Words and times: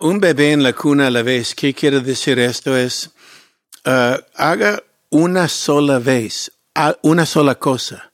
Un 0.00 0.20
bebé 0.20 0.52
en 0.52 0.62
la 0.62 0.72
cuna 0.72 1.08
a 1.08 1.10
la 1.10 1.22
vez. 1.22 1.54
¿Qué 1.54 1.74
quiere 1.74 2.00
decir 2.00 2.38
esto? 2.38 2.76
Es 2.76 3.10
uh, 3.84 4.22
haga 4.36 4.82
una 5.10 5.48
sola 5.48 5.98
vez, 5.98 6.52
una 7.02 7.26
sola 7.26 7.56
cosa. 7.56 8.12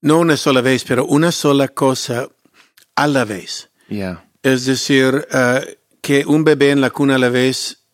No 0.00 0.20
una 0.20 0.36
sola 0.36 0.60
vez, 0.60 0.84
pero 0.84 1.04
una 1.06 1.32
sola 1.32 1.68
cosa 1.68 2.28
a 2.94 3.06
la 3.08 3.24
vez. 3.24 3.70
Yeah. 3.88 4.28
Es 4.42 4.64
decir, 4.64 5.26
uh, 5.32 5.60
que 6.00 6.24
un 6.24 6.44
bebé 6.44 6.70
en 6.70 6.80
la 6.80 6.90
cuna 6.90 7.16
a 7.16 7.18
la 7.18 7.30
vez, 7.30 7.84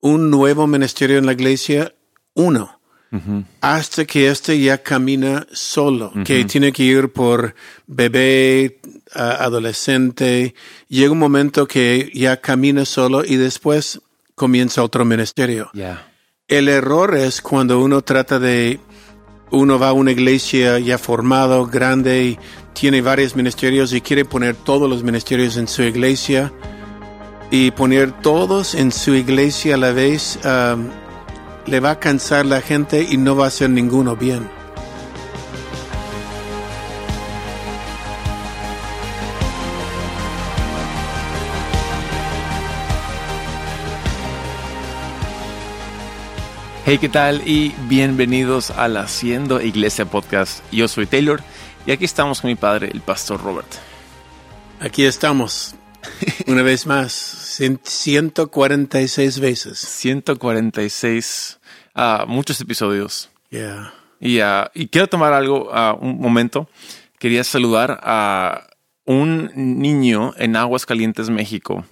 un 0.00 0.30
nuevo 0.30 0.66
ministerio 0.66 1.18
en 1.18 1.26
la 1.26 1.32
iglesia, 1.32 1.94
uno. 2.34 2.80
Hasta 3.60 4.04
que 4.06 4.28
éste 4.28 4.58
ya 4.58 4.82
camina 4.82 5.46
solo, 5.52 6.12
que 6.24 6.44
tiene 6.44 6.72
que 6.72 6.82
ir 6.82 7.12
por 7.12 7.54
bebé, 7.86 8.80
adolescente. 9.14 10.54
Llega 10.88 11.12
un 11.12 11.18
momento 11.18 11.68
que 11.68 12.10
ya 12.12 12.40
camina 12.40 12.84
solo 12.84 13.24
y 13.24 13.36
después 13.36 14.00
comienza 14.34 14.82
otro 14.82 15.04
ministerio. 15.04 15.70
Yeah. 15.74 16.08
El 16.48 16.68
error 16.68 17.14
es 17.16 17.40
cuando 17.40 17.80
uno 17.80 18.02
trata 18.02 18.38
de, 18.38 18.80
uno 19.50 19.78
va 19.78 19.88
a 19.88 19.92
una 19.92 20.10
iglesia 20.10 20.78
ya 20.78 20.98
formado, 20.98 21.66
grande, 21.66 22.24
y 22.24 22.38
tiene 22.74 23.00
varios 23.00 23.36
ministerios 23.36 23.92
y 23.92 24.00
quiere 24.00 24.24
poner 24.24 24.56
todos 24.56 24.90
los 24.90 25.02
ministerios 25.02 25.56
en 25.56 25.68
su 25.68 25.82
iglesia 25.82 26.52
y 27.50 27.70
poner 27.70 28.12
todos 28.20 28.74
en 28.74 28.90
su 28.92 29.14
iglesia 29.14 29.76
a 29.76 29.78
la 29.78 29.92
vez, 29.92 30.38
um, 30.44 30.88
le 31.66 31.80
va 31.80 31.92
a 31.92 31.98
cansar 31.98 32.44
la 32.44 32.60
gente 32.60 33.06
y 33.08 33.16
no 33.16 33.36
va 33.36 33.44
a 33.44 33.48
hacer 33.48 33.70
ninguno 33.70 34.16
bien. 34.16 34.48
Hey, 46.86 46.98
¿qué 46.98 47.08
tal? 47.08 47.48
Y 47.48 47.74
bienvenidos 47.88 48.70
al 48.70 48.98
Haciendo 48.98 49.62
Iglesia 49.62 50.04
Podcast. 50.04 50.62
Yo 50.70 50.86
soy 50.86 51.06
Taylor 51.06 51.42
y 51.86 51.92
aquí 51.92 52.04
estamos 52.04 52.42
con 52.42 52.48
mi 52.48 52.56
padre, 52.56 52.90
el 52.92 53.00
pastor 53.00 53.42
Robert. 53.42 53.72
Aquí 54.80 55.06
estamos, 55.06 55.74
una 56.46 56.60
vez 56.60 56.84
más, 56.86 57.43
146 57.82 59.40
veces. 59.40 59.78
146, 59.78 61.60
ah, 61.94 62.24
muchos 62.26 62.60
episodios. 62.60 63.30
Yeah. 63.50 63.92
Y, 64.20 64.40
ah, 64.40 64.70
y 64.74 64.88
quiero 64.88 65.06
tomar 65.06 65.32
algo, 65.32 65.70
ah, 65.72 65.96
un 66.00 66.18
momento. 66.18 66.68
Quería 67.18 67.44
saludar 67.44 68.00
a 68.02 68.66
un 69.04 69.50
niño 69.54 70.34
en 70.36 70.56
Aguascalientes, 70.56 71.30
México. 71.30 71.84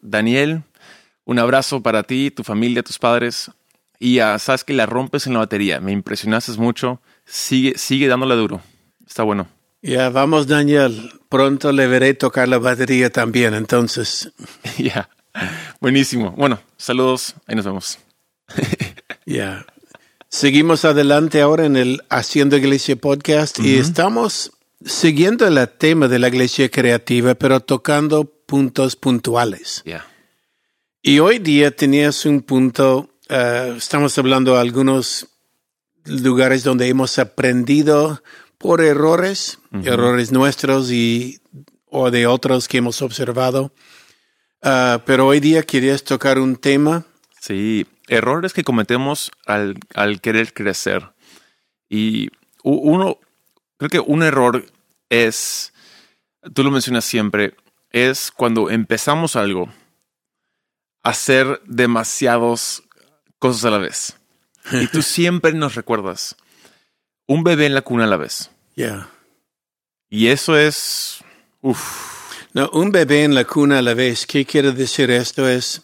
Daniel, 0.00 0.62
un 1.24 1.38
abrazo 1.38 1.82
para 1.82 2.02
ti, 2.02 2.30
tu 2.30 2.44
familia, 2.44 2.82
tus 2.82 2.98
padres. 2.98 3.50
Y 3.98 4.18
ah, 4.20 4.38
sabes 4.38 4.64
que 4.64 4.74
la 4.74 4.86
rompes 4.86 5.26
en 5.26 5.32
la 5.32 5.40
batería. 5.40 5.80
Me 5.80 5.92
impresionaste 5.92 6.52
mucho. 6.52 7.00
Sigue, 7.24 7.76
sigue 7.76 8.06
dándole 8.06 8.34
duro. 8.36 8.60
Está 9.06 9.22
bueno. 9.22 9.48
Ya, 9.82 10.10
vamos, 10.10 10.46
Daniel. 10.46 11.15
Pronto 11.28 11.72
le 11.72 11.86
veré 11.86 12.14
tocar 12.14 12.48
la 12.48 12.58
batería 12.58 13.10
también, 13.10 13.54
entonces. 13.54 14.30
Ya. 14.78 15.08
Buenísimo. 15.80 16.30
Bueno, 16.32 16.60
saludos. 16.76 17.34
Ahí 17.46 17.56
nos 17.56 17.64
vemos. 17.64 17.98
Ya. 19.26 19.66
Seguimos 20.28 20.84
adelante 20.84 21.40
ahora 21.40 21.66
en 21.66 21.76
el 21.76 22.02
Haciendo 22.10 22.56
Iglesia 22.56 22.94
Podcast 22.94 23.58
y 23.58 23.76
estamos 23.76 24.52
siguiendo 24.84 25.46
el 25.48 25.68
tema 25.68 26.06
de 26.06 26.20
la 26.20 26.28
iglesia 26.28 26.68
creativa, 26.70 27.34
pero 27.34 27.58
tocando 27.58 28.24
puntos 28.24 28.94
puntuales. 28.94 29.82
Ya. 29.84 30.06
Y 31.02 31.18
hoy 31.18 31.38
día 31.38 31.70
tenías 31.70 32.24
un 32.26 32.42
punto, 32.42 33.10
eh, 33.28 33.74
estamos 33.76 34.16
hablando 34.18 34.54
de 34.54 34.60
algunos 34.60 35.28
lugares 36.04 36.62
donde 36.62 36.88
hemos 36.88 37.18
aprendido 37.18 38.22
por 38.58 38.80
errores, 38.80 39.58
errores 39.84 40.32
nuestros 40.32 40.90
y 40.90 41.40
o 41.86 42.10
de 42.10 42.26
otros 42.26 42.68
que 42.68 42.78
hemos 42.78 43.02
observado. 43.02 43.72
Ah, 44.62 45.02
pero 45.06 45.26
hoy 45.26 45.40
día 45.40 45.62
querías 45.62 46.04
tocar 46.04 46.38
un 46.38 46.56
tema. 46.56 47.04
Sí, 47.40 47.86
errores 48.08 48.52
que 48.52 48.64
cometemos 48.64 49.30
al, 49.46 49.78
al 49.94 50.20
querer 50.20 50.52
crecer. 50.52 51.10
Y 51.88 52.30
uno, 52.62 53.18
creo 53.76 53.90
que 53.90 54.00
un 54.00 54.22
error 54.22 54.66
es, 55.08 55.72
tú 56.52 56.64
lo 56.64 56.70
mencionas 56.70 57.04
siempre, 57.04 57.54
es 57.90 58.32
cuando 58.32 58.70
empezamos 58.70 59.36
algo, 59.36 59.72
hacer 61.02 61.62
demasiados 61.64 62.82
cosas 63.38 63.64
a 63.66 63.70
la 63.70 63.78
vez. 63.78 64.16
Y 64.72 64.88
tú 64.88 65.02
siempre 65.02 65.52
nos 65.52 65.76
recuerdas, 65.76 66.36
un 67.26 67.44
bebé 67.44 67.66
en 67.66 67.74
la 67.74 67.82
cuna 67.82 68.04
a 68.04 68.06
la 68.06 68.16
vez. 68.16 68.50
Ya. 68.74 69.08
Y 70.08 70.28
eso 70.28 70.56
es, 70.56 71.18
uff, 71.62 72.34
No, 72.52 72.70
un 72.72 72.90
bebé 72.90 73.24
en 73.24 73.34
la 73.34 73.44
cuna 73.44 73.78
a 73.78 73.82
la 73.82 73.94
vez. 73.94 74.26
¿Qué 74.26 74.46
quiere 74.46 74.72
decir 74.72 75.10
esto? 75.10 75.48
Es 75.48 75.82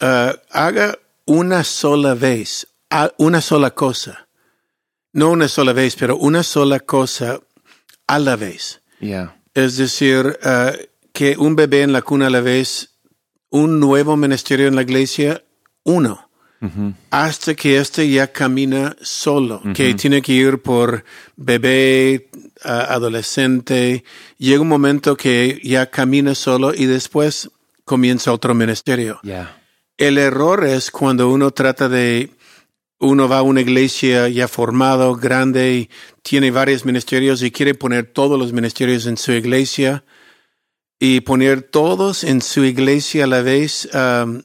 ah, 0.00 0.34
haga 0.50 0.98
una 1.26 1.62
sola 1.64 2.14
vez, 2.14 2.66
una 3.18 3.40
sola 3.40 3.72
cosa. 3.72 4.28
No 5.12 5.30
una 5.30 5.48
sola 5.48 5.72
vez, 5.72 5.96
pero 5.96 6.16
una 6.16 6.42
sola 6.42 6.80
cosa 6.80 7.40
a 8.06 8.18
la 8.18 8.36
vez. 8.36 8.80
ya, 9.00 9.36
Es 9.54 9.76
decir, 9.76 10.38
ah, 10.42 10.72
que 11.12 11.36
un 11.36 11.56
bebé 11.56 11.82
en 11.82 11.92
la 11.92 12.02
cuna 12.02 12.28
a 12.28 12.30
la 12.30 12.40
vez, 12.40 12.94
un 13.50 13.80
nuevo 13.80 14.16
ministerio 14.16 14.68
en 14.68 14.76
la 14.76 14.82
iglesia, 14.82 15.44
uno. 15.82 16.29
Hasta 17.10 17.54
que 17.54 17.78
éste 17.78 18.08
ya 18.10 18.32
camina 18.32 18.94
solo, 19.00 19.62
que 19.74 19.94
tiene 19.94 20.20
que 20.20 20.32
ir 20.32 20.60
por 20.60 21.04
bebé, 21.36 22.28
adolescente. 22.62 24.04
Llega 24.38 24.60
un 24.60 24.68
momento 24.68 25.16
que 25.16 25.60
ya 25.62 25.90
camina 25.90 26.34
solo 26.34 26.74
y 26.74 26.86
después 26.86 27.50
comienza 27.84 28.32
otro 28.32 28.54
ministerio. 28.54 29.20
El 29.96 30.18
error 30.18 30.64
es 30.64 30.90
cuando 30.90 31.30
uno 31.30 31.50
trata 31.50 31.88
de, 31.88 32.30
uno 32.98 33.28
va 33.28 33.38
a 33.38 33.42
una 33.42 33.62
iglesia 33.62 34.28
ya 34.28 34.46
formado, 34.46 35.14
grande, 35.16 35.74
y 35.74 35.90
tiene 36.22 36.50
varios 36.50 36.84
ministerios 36.84 37.42
y 37.42 37.50
quiere 37.50 37.74
poner 37.74 38.06
todos 38.06 38.38
los 38.38 38.52
ministerios 38.52 39.06
en 39.06 39.16
su 39.16 39.32
iglesia 39.32 40.04
y 40.98 41.20
poner 41.20 41.62
todos 41.62 42.24
en 42.24 42.42
su 42.42 42.64
iglesia 42.64 43.24
a 43.24 43.26
la 43.26 43.40
vez, 43.40 43.88
um, 43.94 44.42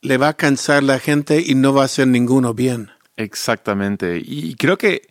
le 0.00 0.16
va 0.16 0.28
a 0.28 0.36
cansar 0.36 0.82
la 0.82 0.98
gente 0.98 1.42
y 1.44 1.54
no 1.54 1.72
va 1.74 1.82
a 1.82 1.86
hacer 1.86 2.06
ninguno 2.06 2.54
bien. 2.54 2.90
Exactamente. 3.16 4.22
Y 4.24 4.54
creo 4.54 4.78
que 4.78 5.08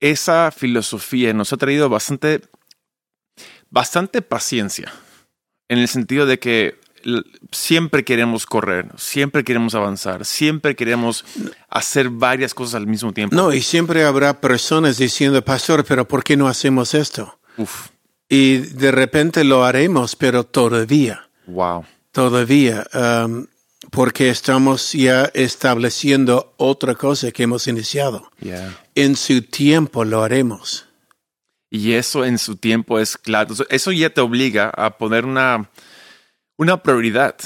esa 0.00 0.50
filosofía 0.50 1.32
nos 1.32 1.52
ha 1.52 1.56
traído 1.56 1.88
bastante, 1.88 2.42
bastante 3.70 4.22
paciencia. 4.22 4.92
En 5.68 5.78
el 5.78 5.88
sentido 5.88 6.26
de 6.26 6.38
que 6.38 6.78
siempre 7.52 8.04
queremos 8.04 8.44
correr, 8.46 8.88
siempre 8.96 9.44
queremos 9.44 9.74
avanzar, 9.74 10.24
siempre 10.24 10.74
queremos 10.76 11.24
hacer 11.68 12.10
varias 12.10 12.54
cosas 12.54 12.74
al 12.76 12.86
mismo 12.86 13.12
tiempo. 13.12 13.34
No, 13.36 13.52
y 13.52 13.62
siempre 13.62 14.04
habrá 14.04 14.40
personas 14.40 14.98
diciendo, 14.98 15.42
pastor, 15.42 15.84
pero 15.84 16.06
¿por 16.06 16.24
qué 16.24 16.36
no 16.36 16.48
hacemos 16.48 16.94
esto? 16.94 17.38
Uf, 17.56 17.88
Y 18.28 18.58
de 18.58 18.90
repente 18.90 19.44
lo 19.44 19.64
haremos, 19.64 20.16
pero 20.16 20.44
todavía. 20.44 21.28
wow. 21.46 21.84
todavía, 22.12 22.86
um, 22.94 23.46
porque 23.90 24.28
estamos 24.30 24.92
ya 24.92 25.30
estableciendo 25.34 26.54
otra 26.56 26.94
cosa 26.94 27.30
que 27.32 27.44
hemos 27.44 27.66
iniciado. 27.68 28.30
Yeah. 28.40 28.76
En 28.94 29.16
su 29.16 29.42
tiempo 29.42 30.04
lo 30.04 30.22
haremos. 30.22 30.86
Y 31.70 31.92
eso 31.92 32.24
en 32.24 32.38
su 32.38 32.56
tiempo 32.56 32.98
es 32.98 33.16
claro. 33.18 33.54
Eso- 33.68 33.92
ya 33.92 34.10
te 34.10 34.20
obliga 34.20 34.70
a 34.70 34.96
poner 34.96 35.24
una, 35.26 35.70
una 36.56 36.82
prioridad, 36.82 37.36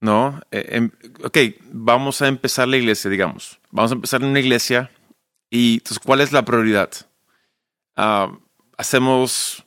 ¿no? 0.00 0.40
Eh, 0.50 0.66
em- 0.70 0.90
ok, 1.22 1.38
vamos 1.70 2.20
a 2.22 2.28
empezar 2.28 2.66
la 2.68 2.76
iglesia, 2.76 3.10
digamos. 3.10 3.58
Vamos 3.70 3.92
a 3.92 3.94
empezar 3.94 4.22
en 4.22 4.28
una 4.28 4.40
iglesia 4.40 4.90
y 5.50 5.74
entonces, 5.74 5.98
¿cuál 6.00 6.20
es 6.20 6.32
la 6.32 6.44
prioridad? 6.44 6.90
Ah, 7.96 8.32
hacemos, 8.76 9.62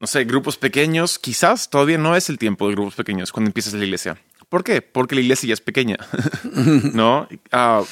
no 0.00 0.06
sé, 0.06 0.24
grupos 0.24 0.56
pequeños. 0.56 1.18
Quizás 1.18 1.68
todavía 1.68 1.98
no 1.98 2.16
es 2.16 2.30
el 2.30 2.38
tiempo 2.38 2.66
de 2.68 2.74
grupos 2.74 2.94
pequeños 2.94 3.30
cuando 3.30 3.48
empiezas 3.50 3.74
la 3.74 3.84
iglesia. 3.84 4.18
¿Por 4.52 4.64
qué? 4.64 4.82
Porque 4.82 5.14
la 5.14 5.22
iglesia 5.22 5.46
ya 5.46 5.54
es 5.54 5.62
pequeña, 5.62 5.96
¿no? 6.92 7.26
Ah, 7.50 7.82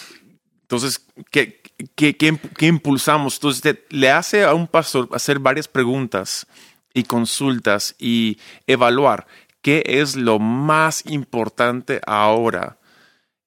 entonces, 0.61 1.07
¿qué, 1.31 1.63
qué, 1.95 2.19
qué, 2.19 2.35
imp- 2.35 2.53
qué 2.55 2.67
impulsamos? 2.67 3.37
Entonces, 3.37 3.79
le 3.89 4.11
hace 4.11 4.45
a 4.45 4.53
un 4.53 4.67
pastor 4.67 5.09
hacer 5.15 5.39
varias 5.39 5.69
preguntas 5.69 6.47
y 6.93 7.05
consultas 7.05 7.95
y 7.99 8.37
evaluar 8.67 9.27
qué 9.63 9.83
es 9.87 10.17
lo 10.17 10.39
más 10.39 11.03
importante 11.07 12.03
ahora 12.07 12.77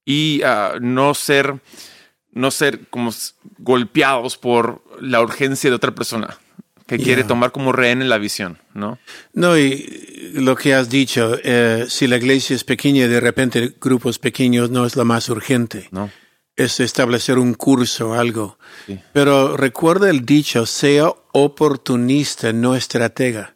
y 0.06 0.42
ah, 0.44 0.78
no 0.82 1.14
ser 1.14 1.62
no 2.32 2.50
ser 2.50 2.88
como 2.90 3.12
golpeados 3.60 4.38
por 4.40 4.84
la 5.00 5.22
urgencia 5.22 5.70
de 5.70 5.76
otra 5.76 5.94
persona. 5.94 6.36
Quiere 6.98 7.24
tomar 7.24 7.52
como 7.52 7.72
rehén 7.72 8.02
en 8.02 8.10
la 8.10 8.18
visión, 8.18 8.58
¿no? 8.74 9.00
No, 9.34 9.58
y 9.58 10.32
lo 10.34 10.56
que 10.56 10.74
has 10.74 10.90
dicho, 10.90 11.38
eh, 11.44 11.86
si 11.90 12.08
la 12.08 12.18
iglesia 12.18 12.56
es 12.56 12.64
pequeña, 12.64 13.08
de 13.08 13.20
repente 13.20 13.76
grupos 13.80 14.20
pequeños 14.20 14.70
no 14.70 14.86
es 14.86 14.96
lo 14.96 15.06
más 15.06 15.30
urgente. 15.30 15.88
No. 15.92 16.10
Es 16.56 16.80
establecer 16.80 17.40
un 17.40 17.56
curso, 17.56 18.14
algo. 18.14 18.60
Sí. 18.86 19.00
Pero 19.12 19.58
recuerda 19.58 20.10
el 20.10 20.26
dicho, 20.26 20.66
sea 20.66 21.12
oportunista, 21.32 22.54
no 22.54 22.76
estratega. 22.76 23.56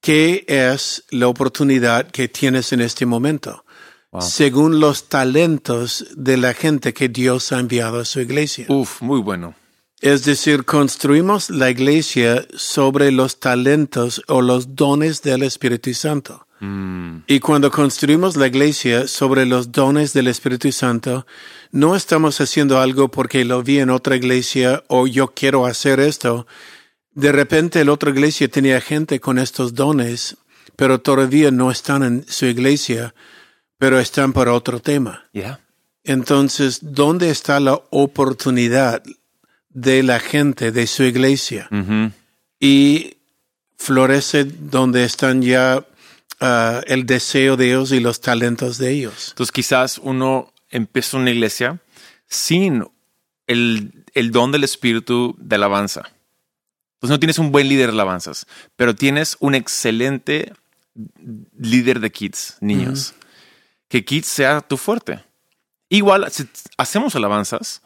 ¿Qué 0.00 0.44
es 0.46 1.04
la 1.10 1.28
oportunidad 1.28 2.10
que 2.10 2.28
tienes 2.28 2.72
en 2.72 2.80
este 2.80 3.06
momento? 3.06 3.64
Wow. 4.12 4.22
Según 4.22 4.78
los 4.78 5.08
talentos 5.08 6.06
de 6.16 6.36
la 6.36 6.54
gente 6.54 6.94
que 6.94 7.08
Dios 7.08 7.50
ha 7.52 7.58
enviado 7.58 8.00
a 8.00 8.04
su 8.04 8.20
iglesia. 8.20 8.66
Uf, 8.68 9.02
muy 9.02 9.20
bueno. 9.20 9.54
Es 10.00 10.24
decir, 10.24 10.64
construimos 10.64 11.48
la 11.48 11.70
iglesia 11.70 12.46
sobre 12.54 13.10
los 13.10 13.40
talentos 13.40 14.22
o 14.28 14.42
los 14.42 14.74
dones 14.76 15.22
del 15.22 15.42
Espíritu 15.42 15.94
Santo. 15.94 16.46
Mm, 16.60 17.24
Y 17.26 17.40
cuando 17.40 17.70
construimos 17.70 18.36
la 18.36 18.46
iglesia 18.46 19.08
sobre 19.08 19.46
los 19.46 19.72
dones 19.72 20.12
del 20.12 20.28
Espíritu 20.28 20.70
Santo, 20.72 21.26
no 21.70 21.96
estamos 21.96 22.40
haciendo 22.40 22.78
algo 22.80 23.10
porque 23.10 23.44
lo 23.44 23.62
vi 23.62 23.78
en 23.78 23.90
otra 23.90 24.16
iglesia 24.16 24.82
o 24.88 25.06
yo 25.06 25.28
quiero 25.28 25.66
hacer 25.66 26.00
esto. 26.00 26.46
De 27.12 27.32
repente 27.32 27.84
la 27.84 27.92
otra 27.92 28.10
iglesia 28.10 28.48
tenía 28.48 28.80
gente 28.80 29.18
con 29.20 29.38
estos 29.38 29.74
dones, 29.74 30.36
pero 30.76 31.00
todavía 31.00 31.50
no 31.50 31.70
están 31.70 32.02
en 32.02 32.26
su 32.28 32.46
iglesia, 32.46 33.14
pero 33.78 33.98
están 33.98 34.32
para 34.32 34.52
otro 34.52 34.80
tema. 34.80 35.24
yeah. 35.32 35.60
Entonces, 36.04 36.78
¿dónde 36.82 37.30
está 37.30 37.58
la 37.60 37.80
oportunidad 37.90 39.02
de 39.76 40.02
la 40.02 40.20
gente 40.20 40.72
de 40.72 40.86
su 40.86 41.02
iglesia? 41.02 41.68
Y 42.58 43.18
florece 43.76 44.44
donde 44.44 45.04
están 45.04 45.42
ya 45.42 45.86
ah, 46.40 46.80
el 46.86 47.04
deseo 47.04 47.58
de 47.58 47.66
ellos 47.66 47.92
y 47.92 48.00
los 48.00 48.22
talentos 48.22 48.78
de 48.78 48.90
ellos. 48.90 49.28
Entonces 49.30 49.52
quizás 49.52 49.98
uno 49.98 50.50
empieza 50.70 51.18
una 51.18 51.30
iglesia 51.30 51.78
sin 52.26 52.88
el, 53.46 53.92
el 54.14 54.30
don 54.30 54.50
del 54.50 54.64
espíritu 54.64 55.36
de 55.38 55.56
alabanza. 55.56 56.10
Entonces 56.94 57.10
no 57.10 57.20
tienes 57.20 57.38
un 57.38 57.52
buen 57.52 57.68
líder 57.68 57.88
de 57.88 57.92
alabanzas, 57.92 58.46
pero 58.76 58.96
tienes 58.96 59.36
un 59.40 59.54
excelente 59.54 60.54
líder 61.58 62.00
de 62.00 62.10
kids, 62.10 62.56
niños. 62.62 63.14
Que 63.88 64.06
kids 64.06 64.26
sea 64.26 64.62
tu 64.62 64.78
fuerte. 64.78 65.22
Igual 65.90 66.32
si 66.32 66.48
hacemos 66.78 67.14
alabanzas, 67.14 67.82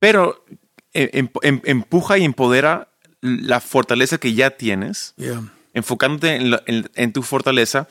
pero 0.00 0.44
empuja 0.94 2.18
y 2.18 2.24
empodera 2.24 2.88
la 3.20 3.60
fortaleza 3.60 4.18
que 4.18 4.34
ya 4.34 4.50
tienes 4.50 5.14
Yeah. 5.16 5.42
enfocándote 5.72 6.36
en, 6.36 6.50
lo- 6.50 6.62
en- 6.66 6.88
en 6.94 7.12
tu 7.12 7.22
fortaleza. 7.22 7.88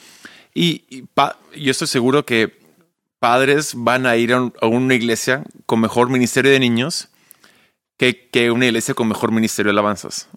Y, 0.53 0.83
y 0.89 1.01
pa- 1.03 1.38
yo 1.55 1.71
estoy 1.71 1.88
seguro 1.88 2.25
que 2.25 2.59
padres 3.19 3.73
van 3.75 4.05
a 4.05 4.15
ir 4.15 4.33
a, 4.33 4.41
un- 4.41 4.53
a 4.61 4.67
una 4.67 4.94
iglesia 4.94 5.44
con 5.65 5.79
mejor 5.81 6.09
ministerio 6.09 6.51
de 6.51 6.59
niños 6.59 7.09
que, 7.97 8.29
que 8.29 8.51
una 8.51 8.65
iglesia 8.65 8.94
con 8.94 9.07
mejor 9.07 9.31
ministerio 9.31 9.69
de 9.71 9.73
alabanzas. 9.79 10.27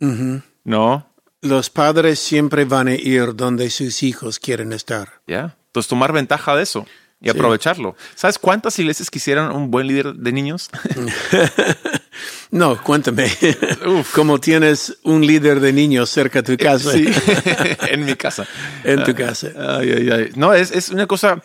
Ujú. 0.00 0.42
¿No? 0.64 1.06
Los 1.40 1.68
padres 1.70 2.20
siempre 2.20 2.64
van 2.64 2.88
a 2.88 2.94
ir 2.94 3.34
donde 3.34 3.68
sus 3.70 4.02
hijos 4.02 4.38
quieren 4.38 4.72
estar. 4.72 5.20
¿Ya? 5.26 5.56
Entonces 5.66 5.88
tomar 5.88 6.12
ventaja 6.12 6.54
de 6.56 6.62
eso 6.62 6.86
y 7.24 7.30
aprovecharlo. 7.30 7.96
¿Sabes 8.14 8.38
cuántas 8.38 8.78
iglesias 8.78 9.10
quisieran 9.10 9.50
un 9.50 9.70
buen 9.70 9.86
líder 9.86 10.14
de 10.14 10.32
niños? 10.32 10.70
No, 12.50 12.80
cuéntame. 12.80 13.28
Como 14.14 14.38
tienes 14.38 14.98
un 15.02 15.26
líder 15.26 15.58
de 15.58 15.72
niños 15.72 16.08
cerca 16.08 16.40
de 16.40 16.56
tu 16.56 16.62
casa. 16.62 16.92
Sí, 16.92 17.04
en 17.90 18.04
mi 18.04 18.14
casa. 18.14 18.46
En 18.84 19.02
tu 19.02 19.12
casa. 19.12 19.48
Ay, 19.56 19.90
ay, 19.90 20.10
ay. 20.10 20.30
No, 20.36 20.54
es, 20.54 20.70
es 20.70 20.90
una 20.90 21.08
cosa. 21.08 21.42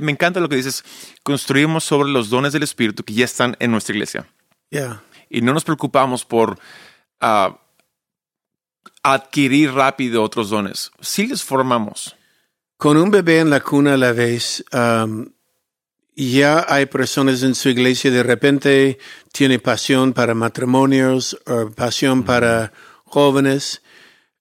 Me 0.00 0.12
encanta 0.12 0.40
lo 0.40 0.50
que 0.50 0.56
dices. 0.56 0.84
Construimos 1.22 1.84
sobre 1.84 2.10
los 2.10 2.28
dones 2.28 2.52
del 2.52 2.62
Espíritu 2.62 3.02
que 3.02 3.14
ya 3.14 3.24
están 3.24 3.56
en 3.60 3.70
nuestra 3.70 3.94
iglesia. 3.94 4.26
Yeah. 4.68 5.00
y 5.30 5.42
no 5.42 5.52
nos 5.52 5.62
preocupamos 5.62 6.24
por 6.24 6.58
ah, 7.20 7.56
adquirir 9.02 9.72
rápido 9.72 10.22
otros 10.22 10.50
dones. 10.50 10.90
Sí 11.00 11.28
les 11.28 11.42
formamos. 11.42 12.15
Con 12.76 12.96
un 12.96 13.10
bebé 13.10 13.40
en 13.40 13.50
la 13.50 13.60
cuna 13.60 13.94
a 13.94 13.96
la 13.96 14.12
vez, 14.12 14.64
um, 14.72 15.26
ya 16.16 16.64
hay 16.68 16.86
personas 16.86 17.42
en 17.42 17.54
su 17.54 17.68
iglesia 17.68 18.10
de 18.10 18.22
repente 18.22 18.98
tiene 19.32 19.58
pasión 19.58 20.12
para 20.12 20.34
matrimonios 20.34 21.38
o 21.46 21.70
pasión 21.70 22.22
para 22.22 22.72
jóvenes. 23.04 23.82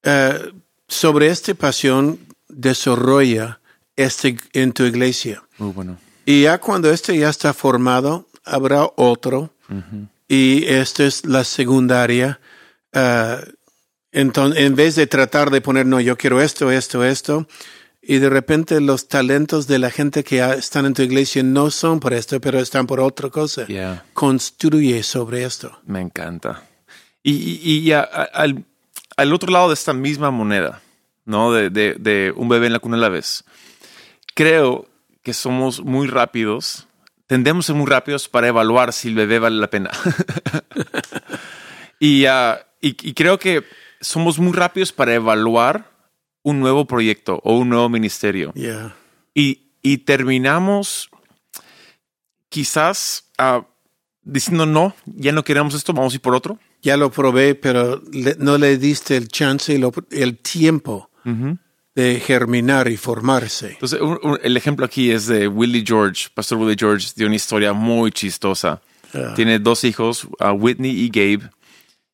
Eh, 0.04 0.54
sobre 0.88 1.28
esta 1.28 1.54
pasión 1.54 2.20
desarrolla 2.48 3.60
este 3.96 4.38
en 4.54 4.72
tu 4.72 4.84
iglesia. 4.84 5.44
Muy 5.58 5.72
bueno. 5.72 5.98
Y 6.26 6.44
ya 6.44 6.60
cuando 6.60 6.92
este 6.92 7.18
ya 7.18 7.30
está 7.30 7.54
formado, 7.54 8.28
habrá 8.44 8.90
otro. 8.96 9.52
Y 10.28 10.66
esta 10.66 11.06
es 11.06 11.26
la 11.26 11.44
secundaria. 11.44 12.40
entonces, 14.12 14.62
en 14.62 14.76
vez 14.76 14.96
de 14.96 15.08
tratar 15.08 15.50
de 15.50 15.62
poner, 15.62 15.86
no, 15.86 16.00
yo 16.00 16.18
quiero 16.18 16.42
esto, 16.42 16.72
esto, 16.72 17.04
esto, 17.04 17.48
y 18.08 18.20
de 18.20 18.30
repente 18.30 18.80
los 18.82 19.08
talentos 19.08 19.68
de 19.68 19.80
la 19.80 19.90
gente 19.92 20.24
que 20.24 20.40
están 20.40 20.86
en 20.86 20.94
tu 20.94 21.02
iglesia 21.02 21.44
no 21.44 21.72
son 21.72 22.00
por 22.00 22.14
esto, 22.14 22.40
pero 22.40 22.60
están 22.60 22.88
por 22.88 23.00
otra 23.00 23.30
cosa. 23.30 23.66
Yeah. 23.68 24.06
Construye 24.14 25.04
sobre 25.04 25.44
esto. 25.44 25.80
Me 25.86 26.02
encanta. 26.02 26.64
Y, 27.24 27.34
y- 27.34 27.80
y 27.80 27.92
a- 27.92 28.02
a- 28.02 28.24
al, 28.34 28.64
al 29.18 29.34
otro 29.34 29.52
lado 29.52 29.70
de 29.70 29.74
esta 29.74 29.94
misma 29.94 30.30
moneda, 30.32 30.82
¿no? 31.26 31.52
De, 31.52 31.70
de- 31.70 31.96
de 31.96 32.34
un 32.36 32.48
bebé 32.50 32.68
en 32.68 32.74
la 32.74 32.80
cuna 32.80 32.98
a 32.98 33.00
la 33.00 33.10
vez. 33.10 33.44
Creo 34.36 34.88
que 35.24 35.34
somos 35.34 35.82
muy 35.84 36.08
rápidos, 36.08 36.88
tendemos 37.26 37.66
a 37.66 37.68
ser 37.68 37.76
muy 37.76 37.88
rápidos 37.88 38.30
para 38.30 38.48
evaluar 38.50 38.94
si 38.94 39.08
el 39.08 39.16
bebé 39.16 39.40
vale 39.40 39.56
la 39.58 39.70
pena. 39.72 39.90
y, 42.00 42.26
y, 42.26 42.30
y 42.82 43.14
creo 43.14 43.40
que 43.40 43.64
somos 44.02 44.40
muy 44.40 44.54
rápidos 44.54 44.92
para 44.92 45.14
evaluar 45.16 45.90
un 46.46 46.60
nuevo 46.60 46.86
proyecto 46.86 47.42
o 47.44 47.58
un 47.58 47.70
nuevo 47.70 47.90
ministerio. 47.90 48.54
Yeah. 48.54 48.96
Y, 49.34 49.64
y 49.82 49.98
terminamos 50.06 51.10
quizás 52.50 53.26
ah, 53.38 53.66
diciendo 54.24 54.66
no, 54.66 54.96
ya 55.06 55.32
no 55.32 55.44
queremos 55.44 55.74
esto, 55.74 55.94
vamos 55.94 56.14
a 56.14 56.16
ir 56.18 56.22
por 56.22 56.36
otro. 56.36 56.60
Ya 56.82 56.98
lo 56.98 57.12
probé, 57.12 57.56
pero 57.56 58.02
le- 58.12 58.36
no 58.38 58.58
le 58.58 58.78
diste 58.78 59.18
el 59.18 59.28
chance 59.28 59.74
y 59.74 59.78
lo- 59.80 59.92
el 60.12 60.38
tiempo 60.38 61.10
de 61.96 62.20
germinar 62.20 62.88
y 62.88 62.98
formarse. 62.98 63.72
Entonces, 63.72 64.00
un- 64.00 64.20
un- 64.22 64.40
el 64.44 64.56
ejemplo 64.58 64.86
aquí 64.86 65.10
es 65.10 65.26
de 65.26 65.48
Willie 65.48 65.84
George. 65.86 66.28
Pastor 66.34 66.60
Willie 66.60 66.76
George 66.78 67.08
dio 67.16 67.26
una 67.26 67.36
historia 67.36 67.74
muy 67.74 68.12
chistosa. 68.12 68.82
Tiene 69.36 69.60
dos 69.60 69.84
hijos, 69.86 70.28
ah, 70.40 70.52
Whitney 70.54 70.92
y 70.92 71.10
Gabe. 71.10 71.50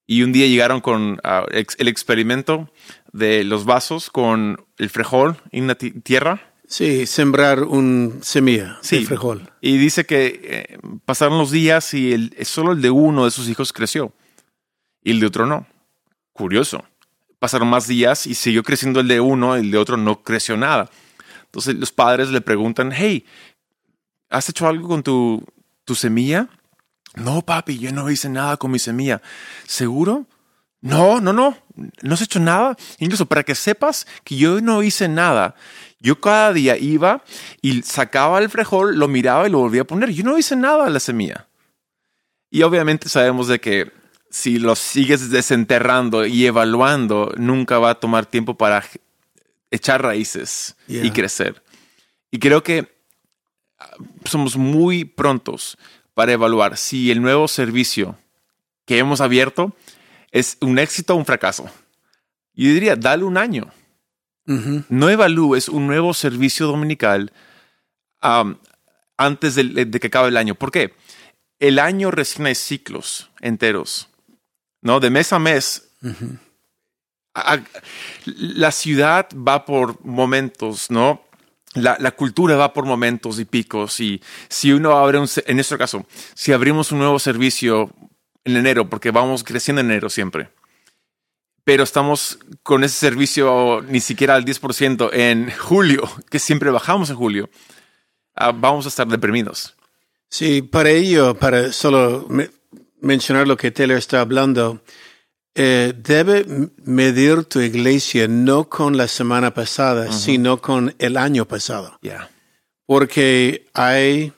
Y 0.08 0.22
un 0.24 0.32
día 0.32 0.48
llegaron 0.48 0.82
con 0.82 1.20
ah, 1.24 1.46
ex- 1.52 1.76
el 1.80 1.88
experimento 1.88 2.70
de 3.14 3.44
los 3.44 3.66
vasos 3.66 4.10
con 4.10 4.64
el 4.78 4.90
frijol 4.90 5.38
en 5.52 5.68
la 5.68 5.76
ti- 5.76 5.92
tierra. 5.92 6.54
Sí, 6.68 7.06
sembrar 7.06 7.64
un 7.64 8.20
semilla 8.22 8.78
Sí. 8.82 9.00
de 9.00 9.06
frijol. 9.06 9.52
Y 9.60 9.78
dice 9.78 10.06
que 10.06 10.40
eh, 10.44 10.78
pasaron 11.06 11.38
los 11.38 11.52
días 11.52 11.94
y 11.94 12.14
el, 12.14 12.34
solo 12.46 12.72
el 12.72 12.82
de 12.82 12.90
uno 12.90 13.26
de 13.26 13.32
sus 13.32 13.50
hijos 13.50 13.74
creció 13.74 14.14
y 15.04 15.12
el 15.12 15.20
de 15.20 15.26
otro 15.28 15.46
no. 15.46 15.68
Curioso. 16.32 16.86
Pasaron 17.40 17.68
más 17.70 17.88
días 17.88 18.26
y 18.28 18.36
siguió 18.36 18.64
creciendo 18.64 19.00
el 19.02 19.08
de 19.10 19.20
uno, 19.20 19.56
el 19.56 19.70
de 19.72 19.78
otro 19.78 19.98
no 19.98 20.24
creció 20.24 20.56
nada. 20.56 20.90
Entonces 21.46 21.76
los 21.76 21.92
padres 21.92 22.30
le 22.30 22.40
preguntan, 22.40 22.92
hey, 22.96 23.26
¿has 24.30 24.48
hecho 24.48 24.68
algo 24.68 24.88
con 24.88 25.04
tu, 25.04 25.44
tu 25.84 25.94
semilla? 25.96 26.48
No, 27.16 27.42
papi, 27.42 27.78
yo 27.80 27.92
no 27.92 28.10
hice 28.10 28.30
nada 28.30 28.56
con 28.56 28.72
mi 28.72 28.80
semilla. 28.80 29.22
¿Seguro? 29.68 30.26
No, 30.82 31.22
no, 31.22 31.32
no, 31.32 31.56
no 32.02 32.14
has 32.14 32.22
hecho 32.22 32.40
nada. 32.40 32.76
Incluso 32.98 33.26
para 33.28 33.44
que 33.44 33.56
sepas 33.56 34.08
que 34.24 34.36
yo 34.36 34.62
no 34.62 34.82
hice 34.82 35.08
nada. 35.08 35.56
Yo 36.00 36.20
cada 36.20 36.52
día 36.52 36.78
iba 36.78 37.24
y 37.62 37.84
sacaba 37.84 38.40
el 38.40 38.50
frijol, 38.50 38.98
lo 38.98 39.08
miraba 39.08 39.48
y 39.48 39.52
lo 39.52 39.60
volvía 39.60 39.82
a 39.82 39.86
poner. 39.86 40.10
Yo 40.10 40.24
no 40.24 40.38
hice 40.38 40.56
nada 40.56 40.88
a 40.88 40.90
la 40.90 41.00
semilla. 41.00 41.48
Y 42.50 42.64
obviamente 42.64 43.08
sabemos 43.08 43.48
de 43.48 43.62
que 43.62 43.92
si 44.32 44.58
lo 44.58 44.76
sigues 44.76 45.30
desenterrando 45.30 46.26
y 46.26 46.46
evaluando, 46.46 47.32
nunca 47.38 47.78
va 47.78 47.92
a 47.92 48.00
tomar 48.00 48.26
tiempo 48.26 48.58
para 48.58 48.84
echar 49.70 50.02
raíces 50.02 50.76
y 50.88 51.12
crecer. 51.12 51.62
Y 52.32 52.40
creo 52.40 52.64
que 52.64 52.92
ah, 53.78 53.92
somos 54.26 54.58
muy 54.58 55.06
prontos 55.06 55.78
para 56.14 56.32
evaluar 56.32 56.78
si 56.78 57.12
el 57.12 57.22
nuevo 57.22 57.48
servicio 57.48 58.18
que 58.86 58.98
hemos 58.98 59.22
abierto 59.22 59.76
es 60.32 60.58
un 60.62 60.80
éxito 60.80 61.14
o 61.14 61.18
un 61.18 61.26
fracaso. 61.26 61.66
Yo 62.54 62.70
diría, 62.74 62.96
dale 62.96 63.24
un 63.24 63.38
año. 63.38 63.72
No 64.90 65.10
evalúes 65.10 65.70
un 65.70 65.88
nuevo 65.88 66.14
servicio 66.14 66.68
dominical 66.68 67.32
antes 69.18 69.56
de, 69.56 69.90
que 70.00 70.08
acabe 70.08 70.30
el 70.30 70.38
año. 70.38 70.56
¿Por 70.56 70.72
qué? 70.72 70.94
El 71.60 71.80
año 71.80 72.12
recién 72.12 72.48
hay 72.48 72.56
ciclos 72.56 73.30
enteros. 73.40 74.10
¿no? 74.82 75.00
De 75.00 75.10
mes 75.10 75.32
a 75.32 75.40
mes 75.40 75.90
A- 77.34 77.54
a- 77.54 77.64
La 78.26 78.72
ciudad 78.72 79.30
va 79.36 79.64
por 79.66 80.04
momentos, 80.04 80.90
¿no? 80.92 81.24
La, 81.76 81.96
la 82.00 82.12
cultura 82.12 82.58
va 82.58 82.74
por 82.74 82.86
momentos 82.86 83.40
y 83.40 83.46
picos. 83.46 84.00
Y 84.02 84.22
si 84.50 84.74
uno 84.74 84.92
abre 84.98 85.20
un, 85.20 85.30
en 85.46 85.56
nuestro 85.56 85.78
caso, 85.78 86.06
si 86.34 86.52
abrimos 86.52 86.92
un 86.92 86.98
nuevo 87.00 87.20
servicio 87.20 87.90
en 88.46 88.58
enero, 88.58 88.90
porque 88.90 89.12
vamos 89.12 89.44
creciendo 89.44 89.82
en 89.82 89.92
enero 89.92 90.10
siempre, 90.10 90.50
pero 91.64 91.84
estamos 91.84 92.40
con 92.64 92.84
ese 92.84 92.98
servicio 92.98 93.82
ni 93.88 94.00
siquiera 94.00 94.36
al 94.36 94.46
10% 94.46 95.10
en 95.14 95.52
julio, 95.58 96.04
que 96.30 96.40
siempre 96.40 96.72
bajamos 96.72 97.10
en 97.10 97.16
julio, 97.18 97.50
ah, 98.36 98.52
vamos 98.52 98.86
a 98.86 98.90
estar 98.90 99.08
deprimidos. 99.08 99.76
Sí, 100.30 100.62
para 100.62 100.90
ello, 100.92 101.36
para 101.36 101.72
solo 101.74 102.26
me- 102.30 102.50
mencionar 103.02 103.48
lo 103.48 103.58
que 103.58 103.72
Taylor 103.72 103.98
está 103.98 104.22
hablando, 104.22 104.82
eh, 105.54 105.94
debe 105.98 106.46
medir 106.86 107.44
tu 107.44 107.60
iglesia 107.60 108.28
no 108.30 108.70
con 108.70 108.96
la 108.96 109.08
semana 109.10 109.54
pasada, 109.54 110.12
sino 110.14 110.62
con 110.62 110.96
el 111.00 111.18
año 111.18 111.46
pasado, 111.46 112.00
porque 112.86 113.68
hay 113.74 114.32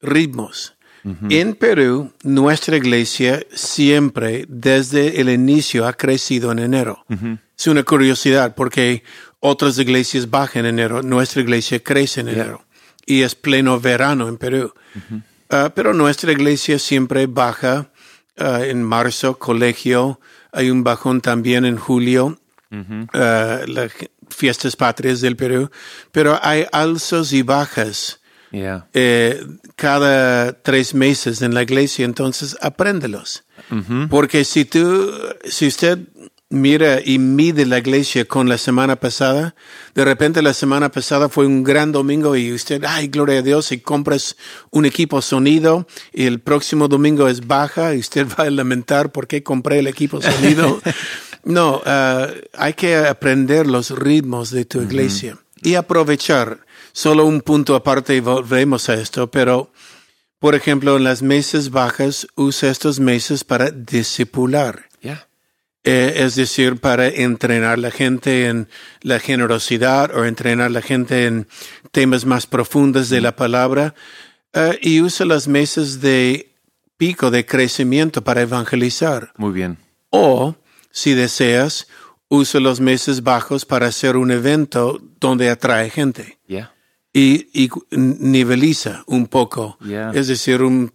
ritmos. 0.00 0.74
En 1.30 1.54
Perú, 1.54 2.12
nuestra 2.22 2.76
iglesia 2.76 3.40
siempre, 3.52 4.44
desde 4.48 5.20
el 5.20 5.28
inicio, 5.30 5.86
ha 5.86 5.92
crecido 5.92 6.52
en 6.52 6.58
enero. 6.58 7.04
Es 7.56 7.66
una 7.66 7.82
curiosidad 7.82 8.54
porque 8.54 9.02
otras 9.40 9.78
iglesias 9.78 10.30
bajan 10.30 10.66
en 10.66 10.78
enero, 10.78 11.02
nuestra 11.02 11.40
iglesia 11.42 11.82
crece 11.82 12.20
en 12.20 12.28
enero 12.28 12.64
y 13.06 13.22
es 13.22 13.34
pleno 13.34 13.80
verano 13.80 14.28
en 14.28 14.36
Perú. 14.36 14.74
Ah, 15.50 15.72
pero 15.74 15.94
nuestra 15.94 16.30
iglesia 16.30 16.78
siempre 16.78 17.26
baja 17.26 17.90
ah, 18.36 18.60
en 18.64 18.82
marzo, 18.82 19.38
colegio, 19.38 20.20
hay 20.52 20.70
un 20.70 20.84
bajón 20.84 21.22
también 21.22 21.64
en 21.64 21.78
julio, 21.78 22.38
ah, 23.14 23.60
las 23.66 23.92
fiestas 24.28 24.76
patrias 24.76 25.22
del 25.22 25.36
Perú, 25.36 25.70
pero 26.12 26.38
hay 26.42 26.66
alzos 26.70 27.32
y 27.32 27.40
bajas 27.40 28.17
Ya. 28.50 28.88
eh, 28.94 29.44
cada 29.76 30.52
tres 30.62 30.94
meses 30.94 31.42
en 31.42 31.54
la 31.54 31.62
iglesia, 31.62 32.04
entonces 32.04 32.56
apréndelos. 32.60 33.44
Porque 34.08 34.44
si 34.44 34.64
tú, 34.64 35.12
si 35.44 35.66
usted 35.66 35.98
mira 36.50 37.00
y 37.04 37.18
mide 37.18 37.66
la 37.66 37.78
iglesia 37.78 38.24
con 38.24 38.48
la 38.48 38.56
semana 38.56 38.96
pasada, 38.96 39.54
de 39.94 40.04
repente 40.04 40.40
la 40.40 40.54
semana 40.54 40.90
pasada 40.90 41.28
fue 41.28 41.46
un 41.46 41.62
gran 41.62 41.92
domingo 41.92 42.36
y 42.36 42.52
usted, 42.52 42.82
ay, 42.86 43.08
gloria 43.08 43.40
a 43.40 43.42
Dios, 43.42 43.70
y 43.72 43.80
compras 43.80 44.36
un 44.70 44.86
equipo 44.86 45.20
sonido 45.20 45.86
y 46.12 46.24
el 46.24 46.40
próximo 46.40 46.88
domingo 46.88 47.28
es 47.28 47.46
baja 47.46 47.94
y 47.94 47.98
usted 47.98 48.26
va 48.38 48.44
a 48.44 48.50
lamentar 48.50 49.12
por 49.12 49.26
qué 49.26 49.42
compré 49.42 49.80
el 49.80 49.86
equipo 49.86 50.22
sonido. 50.22 50.80
no, 51.44 51.82
ah, 51.84 52.28
hay 52.54 52.72
que 52.74 52.96
aprender 52.96 53.66
los 53.66 53.90
ritmos 53.90 54.50
de 54.50 54.64
tu 54.64 54.80
iglesia 54.80 55.38
y 55.62 55.74
aprovechar. 55.74 56.66
Solo 56.92 57.26
un 57.26 57.40
punto 57.40 57.74
aparte 57.74 58.16
y 58.16 58.20
volvemos 58.20 58.88
a 58.88 58.94
esto, 58.94 59.30
pero 59.30 59.70
por 60.38 60.54
ejemplo, 60.54 60.96
en 60.96 61.04
las 61.04 61.20
meses 61.22 61.70
bajas, 61.70 62.28
usa 62.36 62.70
estos 62.70 63.00
meses 63.00 63.42
para 63.42 63.70
discipular. 63.70 64.84
Eh, 65.84 66.24
es 66.24 66.34
decir, 66.34 66.80
para 66.80 67.08
entrenar 67.08 67.78
la 67.78 67.90
gente 67.90 68.46
en 68.46 68.68
la 69.00 69.20
generosidad 69.20 70.14
o 70.14 70.26
entrenar 70.26 70.70
la 70.70 70.82
gente 70.82 71.26
en 71.26 71.48
temas 71.92 72.26
más 72.26 72.46
profundos 72.46 73.08
de 73.08 73.20
la 73.20 73.36
palabra. 73.36 73.94
Eh, 74.52 74.78
y 74.82 75.00
usa 75.00 75.24
las 75.24 75.48
meses 75.48 76.00
de 76.00 76.52
pico 76.98 77.30
de 77.30 77.46
crecimiento 77.46 78.22
para 78.22 78.42
evangelizar. 78.42 79.32
Muy 79.36 79.52
bien. 79.52 79.78
O, 80.10 80.56
si 80.90 81.14
deseas, 81.14 81.86
usa 82.28 82.60
los 82.60 82.80
meses 82.80 83.22
bajos 83.22 83.64
para 83.64 83.86
hacer 83.86 84.16
un 84.16 84.30
evento 84.30 85.00
donde 85.20 85.48
atrae 85.48 85.90
gente. 85.90 86.38
Y, 87.18 87.48
y 87.64 87.70
niveliza 87.90 89.02
un 89.06 89.26
poco. 89.26 89.76
Yeah. 89.84 90.10
Es 90.14 90.28
decir, 90.28 90.62
un- 90.62 90.92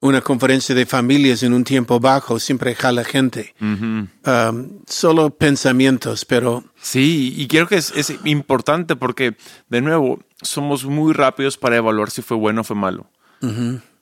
una 0.00 0.20
conferencia 0.20 0.74
de 0.74 0.84
familias 0.84 1.44
en 1.44 1.52
un 1.52 1.62
tiempo 1.62 2.00
bajo 2.00 2.40
siempre 2.40 2.74
jala 2.74 3.04
gente. 3.04 3.54
Ujú. 3.60 4.08
Um, 4.26 4.80
solo 4.88 5.30
pensamientos, 5.30 6.24
pero 6.24 6.64
Sí, 6.80 7.32
y 7.36 7.46
creo 7.46 7.68
que 7.68 7.76
es, 7.76 7.92
es 7.94 8.12
importante 8.24 8.96
porque, 8.96 9.36
de 9.68 9.80
nuevo, 9.80 10.18
somos 10.42 10.84
muy 10.84 11.12
rápidos 11.12 11.56
para 11.56 11.76
evaluar 11.76 12.10
si 12.10 12.20
fue 12.22 12.36
bueno 12.36 12.62
o 12.62 12.64
fue 12.64 12.74
malo. 12.74 13.08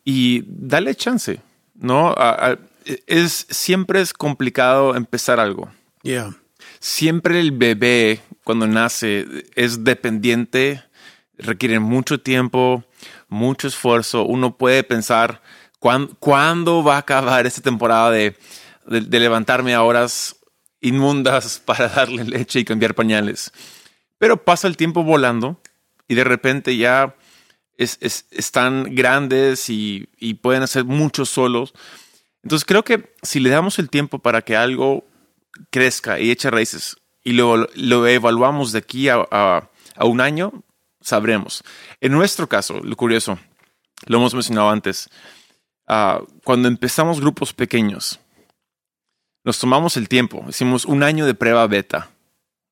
Y 0.05 0.43
dale 0.47 0.95
chance, 0.95 1.41
¿no? 1.75 2.09
A- 2.17 2.53
a- 2.53 2.59
es, 3.07 3.47
siempre 3.51 4.01
es 4.01 4.13
complicado 4.15 4.97
empezar 4.97 5.39
algo. 5.39 5.71
yeah. 6.03 6.35
Siempre 6.83 7.41
el 7.41 7.53
bebé, 7.53 8.21
cuando 8.43 8.67
nace, 8.67 9.27
es 9.55 9.85
dependiente, 9.85 10.83
requiere 11.43 11.79
mucho 11.81 12.21
tiempo, 12.21 12.85
mucho 13.29 13.69
esfuerzo. 13.69 14.25
Uno 14.25 14.57
puede 14.57 14.83
pensar, 14.85 15.43
¿cuán- 15.79 16.09
¿cuándo 16.19 16.83
va 16.83 16.97
a 16.97 16.99
acabar 16.99 17.47
esta 17.47 17.63
temporada 17.63 18.11
de, 18.11 18.37
levantarme 18.87 19.75
a 19.75 19.83
horas 19.83 20.37
inmundas 20.81 21.59
para 21.65 21.89
darle 21.89 22.25
leche 22.25 22.61
y 22.61 22.65
cambiar 22.65 22.95
pañales? 22.95 23.53
Pero 24.19 24.45
pasa 24.45 24.69
el 24.69 24.77
tiempo 24.77 25.03
volando 25.03 25.61
y 26.09 26.15
de 26.15 26.25
repente 26.25 26.77
ya 26.77 27.15
es- 27.79 27.99
es- 28.01 28.27
están 28.31 28.95
grandes 28.95 29.71
y, 29.71 30.09
pueden 30.43 30.63
hacer 30.63 30.85
mucho 30.85 31.25
solos. 31.25 31.73
Entonces 32.43 32.65
creo 32.67 32.85
que 32.85 33.15
si 33.23 33.41
le 33.41 33.51
damos 33.51 33.79
el 33.79 33.91
tiempo 33.91 34.19
para 34.19 34.43
que 34.43 34.57
algo 34.57 35.05
crezca 35.71 36.21
y 36.21 36.31
eche 36.31 36.51
raíces 36.51 36.97
y 37.23 37.33
lo, 37.33 37.69
evaluamos 38.09 38.73
de 38.73 38.79
aquí 38.79 39.09
a 39.09 39.69
un 40.03 40.21
año, 40.21 40.63
sabremos. 41.01 41.63
En 42.01 42.13
nuestro 42.13 42.49
caso, 42.49 42.81
lo 42.81 42.97
curioso, 42.97 43.39
lo 44.07 44.19
hemos 44.19 44.35
mencionado 44.35 44.71
antes, 44.71 45.11
ah, 45.87 46.21
cuando 46.45 46.69
empezamos 46.69 47.21
grupos 47.21 47.53
pequeños, 47.53 48.21
nos 49.45 49.59
tomamos 49.59 49.97
el 49.97 50.09
tiempo, 50.09 50.45
hicimos 50.49 50.85
un 50.85 51.03
año 51.03 51.27
de 51.27 51.35
prueba 51.35 51.67
beta, 51.67 52.11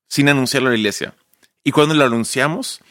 sin 0.07 0.29
anunciarlo 0.29 0.69
a 0.69 0.71
la 0.71 0.77
iglesia. 0.77 1.15
Y 1.63 1.71
cuando 1.71 1.93
lo 1.95 2.05
anunciamos, 2.05 2.81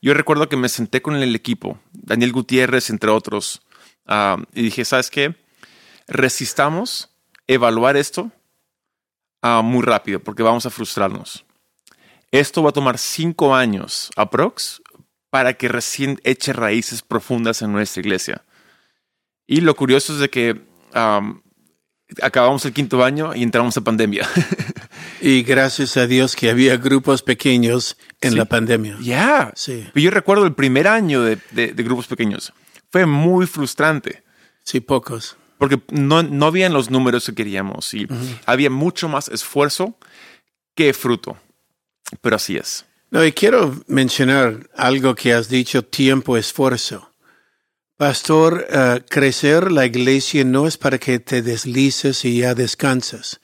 yo 0.00 0.14
recuerdo 0.14 0.48
que 0.48 0.56
me 0.56 0.68
senté 0.68 1.02
con 1.02 1.16
el 1.16 1.34
equipo, 1.34 1.78
Daniel 1.92 2.32
Gutiérrez, 2.32 2.90
entre 2.90 3.10
otros, 3.10 3.62
ah, 4.06 4.36
y 4.54 4.62
dije, 4.62 4.84
¿sabes 4.84 5.10
qué? 5.10 5.34
Resistamos 6.06 7.10
evaluar 7.46 7.96
esto 7.96 8.30
ah, 9.42 9.62
muy 9.62 9.82
rápido 9.82 10.20
porque 10.20 10.42
vamos 10.42 10.66
a 10.66 10.70
frustrarnos. 10.70 11.44
Esto 12.30 12.62
va 12.62 12.70
a 12.70 12.74
tomar 12.74 12.98
cinco 12.98 13.54
años 13.54 14.10
aprox 14.14 14.82
para 15.30 15.54
que 15.54 15.68
recién 15.68 16.20
eche 16.24 16.52
raíces 16.52 17.02
profundas 17.02 17.62
en 17.62 17.72
nuestra 17.72 18.00
iglesia. 18.00 18.44
Y 19.46 19.60
lo 19.60 19.74
curioso 19.76 20.12
es 20.14 20.18
de 20.20 20.30
que 20.30 20.60
am, 20.92 21.42
acabamos 22.22 22.64
el 22.64 22.72
quinto 22.72 23.02
año 23.04 23.34
y 23.34 23.42
entramos 23.42 23.76
a 23.76 23.80
pandemia. 23.82 24.28
Y 25.20 25.42
gracias 25.42 25.96
a 25.96 26.06
Dios 26.06 26.36
que 26.36 26.48
había 26.48 26.76
grupos 26.76 27.22
pequeños 27.22 27.96
en 28.20 28.32
Sí. 28.32 28.36
la 28.36 28.44
pandemia. 28.44 28.96
Ya. 29.00 29.52
Sí. 29.56 29.84
Pero 29.92 30.04
Yo 30.04 30.10
recuerdo 30.12 30.46
el 30.46 30.54
primer 30.54 30.86
año 30.86 31.22
de, 31.22 31.38
de- 31.50 31.72
de 31.72 31.82
grupos 31.82 32.06
pequeños. 32.06 32.52
Fue 32.92 33.04
muy 33.04 33.46
frustrante 33.46 34.22
Sí, 34.62 34.78
pocos. 34.80 35.36
porque 35.58 35.80
no, 35.90 36.22
no 36.22 36.46
habían 36.46 36.72
los 36.72 36.90
números 36.90 37.26
que 37.26 37.34
queríamos 37.34 37.92
y 37.94 38.06
había 38.46 38.70
mucho 38.70 39.08
más 39.08 39.26
esfuerzo 39.28 39.98
que 40.76 40.92
fruto. 40.94 41.36
Pero 42.20 42.36
así 42.36 42.56
es. 42.56 42.84
No, 43.10 43.24
y 43.24 43.32
quiero 43.32 43.74
mencionar 43.86 44.68
algo 44.76 45.14
que 45.14 45.32
has 45.32 45.48
dicho, 45.48 45.82
tiempo, 45.84 46.36
esfuerzo. 46.36 47.12
Pastor, 47.96 48.66
eh, 48.70 49.02
crecer 49.08 49.72
la 49.72 49.86
iglesia 49.86 50.44
no 50.44 50.66
es 50.66 50.76
para 50.76 50.98
que 50.98 51.18
te 51.18 51.42
deslices 51.42 52.24
y 52.24 52.40
ya 52.40 52.54
descansas. 52.54 53.40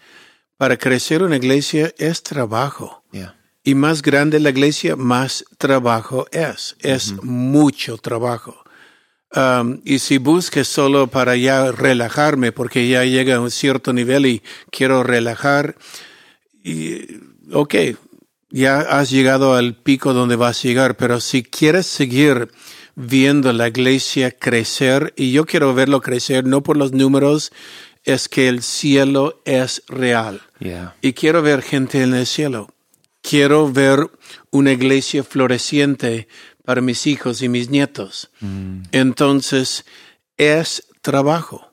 Para 0.56 0.76
crecer 0.76 1.22
una 1.22 1.36
iglesia 1.36 1.92
es 1.98 2.22
trabajo. 2.22 3.02
Yeah. 3.10 3.36
Y 3.64 3.74
más 3.74 4.02
grande 4.02 4.38
la 4.38 4.50
iglesia, 4.50 4.94
más 4.94 5.44
trabajo 5.56 6.26
es. 6.30 6.76
Es 6.80 7.14
mucho 7.22 7.96
trabajo. 7.96 8.62
Um, 9.34 9.80
y 9.84 9.98
si 9.98 10.18
busques 10.18 10.68
solo 10.68 11.08
para 11.08 11.34
ya 11.34 11.72
relajarme, 11.72 12.52
porque 12.52 12.86
ya 12.86 13.04
llega 13.04 13.36
a 13.36 13.40
un 13.40 13.50
cierto 13.50 13.92
nivel 13.92 14.26
y 14.26 14.42
quiero 14.70 15.02
relajar, 15.02 15.76
y, 16.62 17.20
ok, 17.52 17.74
ya 18.54 18.78
has 18.78 19.10
llegado 19.10 19.56
al 19.56 19.74
pico 19.74 20.14
donde 20.14 20.36
vas 20.36 20.60
a 20.60 20.62
llegar, 20.62 20.96
pero 20.96 21.18
si 21.20 21.42
quieres 21.42 21.86
seguir 21.86 22.52
viendo 22.94 23.52
la 23.52 23.66
iglesia 23.66 24.30
crecer, 24.30 25.12
y 25.16 25.32
yo 25.32 25.44
quiero 25.44 25.74
verlo 25.74 26.00
crecer 26.00 26.46
no 26.46 26.62
por 26.62 26.76
los 26.76 26.92
números, 26.92 27.50
es 28.04 28.28
que 28.28 28.46
el 28.46 28.62
cielo 28.62 29.42
es 29.44 29.82
real. 29.88 30.40
Yeah. 30.60 30.94
Y 31.02 31.14
quiero 31.14 31.42
ver 31.42 31.62
gente 31.62 32.00
en 32.00 32.14
el 32.14 32.26
cielo. 32.26 32.72
Quiero 33.22 33.72
ver 33.72 34.08
una 34.52 34.70
iglesia 34.70 35.24
floreciente 35.24 36.28
para 36.64 36.80
mis 36.80 37.08
hijos 37.08 37.42
y 37.42 37.48
mis 37.48 37.70
nietos. 37.70 38.30
Entonces, 38.92 39.84
es 40.36 40.86
trabajo. 41.00 41.72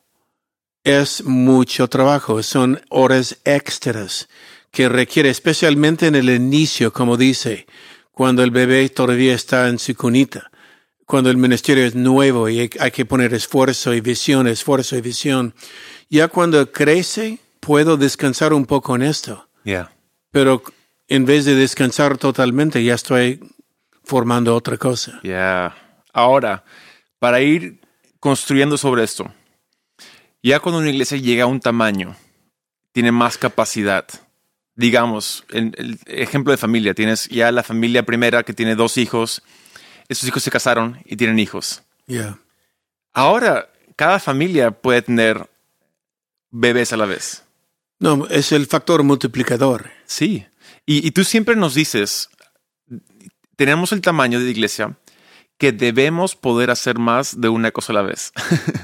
es 0.84 1.24
mucho 1.26 1.88
trabajo, 1.90 2.42
son 2.42 2.82
horas 2.90 3.38
extras 3.46 4.28
que 4.72 4.90
requiere, 4.90 5.30
especialmente 5.30 6.08
en 6.08 6.16
el 6.16 6.30
inicio, 6.30 6.94
como 6.94 7.18
dice, 7.18 7.68
cuando 8.12 8.44
el 8.44 8.52
bebé 8.52 8.90
todavía 8.90 9.34
está 9.34 9.68
en 9.68 9.80
su 9.80 9.96
cunita, 9.96 10.50
cuando 11.06 11.30
el 11.30 11.38
ministerio 11.38 11.86
es 11.86 11.94
nuevo 11.94 12.48
y 12.48 12.70
hay 12.80 12.92
que 12.92 13.06
poner 13.06 13.34
esfuerzo 13.34 13.94
y 13.94 14.00
visión, 14.00 14.48
esfuerzo 14.48 14.96
y 14.96 15.02
visión. 15.02 15.54
Ya 16.10 16.30
cuando 16.30 16.72
crece, 16.72 17.40
puedo 17.60 17.98
descansar 17.98 18.54
un 18.54 18.66
poco 18.66 18.96
en 18.96 19.02
esto. 19.04 19.50
Yeah. 19.66 19.94
Pero 20.32 20.64
en 21.10 21.26
vez 21.26 21.44
de 21.44 21.56
descansar 21.56 22.18
totalmente, 22.18 22.82
ya 22.82 22.94
estoy 22.94 23.42
formando 24.06 24.56
otra 24.56 24.78
cosa. 24.78 25.20
Yeah. 25.24 25.76
Ahora, 26.14 26.64
para 27.20 27.42
ir 27.42 27.82
construyendo 28.22 28.78
sobre 28.78 29.04
esto, 29.04 29.34
ya 30.42 30.60
cuando 30.60 30.80
una 30.80 30.90
iglesia 30.90 31.18
llega 31.18 31.44
a 31.44 31.48
un 31.48 31.60
tamaño, 31.60 32.16
tiene 32.94 33.12
más 33.12 33.38
capacidad. 33.38 34.06
Digamos, 34.76 35.44
en 35.50 35.74
el 35.78 36.00
ejemplo 36.06 36.52
de 36.52 36.58
familia, 36.58 36.94
tienes 36.94 37.28
ya 37.28 37.52
la 37.52 37.64
familia 37.64 38.06
primera 38.06 38.44
que 38.44 38.54
tiene 38.54 38.76
dos 38.76 38.98
hijos, 38.98 39.44
esos 40.08 40.28
hijos 40.28 40.44
se 40.44 40.52
casaron 40.52 41.02
y 41.06 41.18
tienen 41.18 41.40
hijos. 41.40 41.84
Yeah. 42.08 42.40
Ahora, 43.14 43.70
cada 43.96 44.20
familia 44.20 44.72
puede 44.72 45.02
tener 45.02 45.50
bebés 46.50 46.94
a 46.94 46.98
la 46.98 47.06
vez. 47.06 47.44
No, 48.00 48.28
es 48.28 48.52
el 48.52 48.66
factor 48.66 49.04
multiplicador. 49.04 49.92
Sí. 50.06 50.46
Y, 50.86 51.06
y 51.06 51.12
tú 51.12 51.24
siempre 51.24 51.56
nos 51.56 51.76
dices, 51.76 52.30
tenemos 53.56 53.92
el 53.92 54.02
tamaño 54.02 54.40
de 54.40 54.50
iglesia 54.50 54.98
que 55.62 55.72
debemos 55.72 56.36
poder 56.36 56.72
hacer 56.72 56.98
más 56.98 57.40
de 57.40 57.48
una 57.48 57.70
cosa 57.70 57.94
a 57.94 57.98
la 57.98 58.02
vez. 58.02 58.34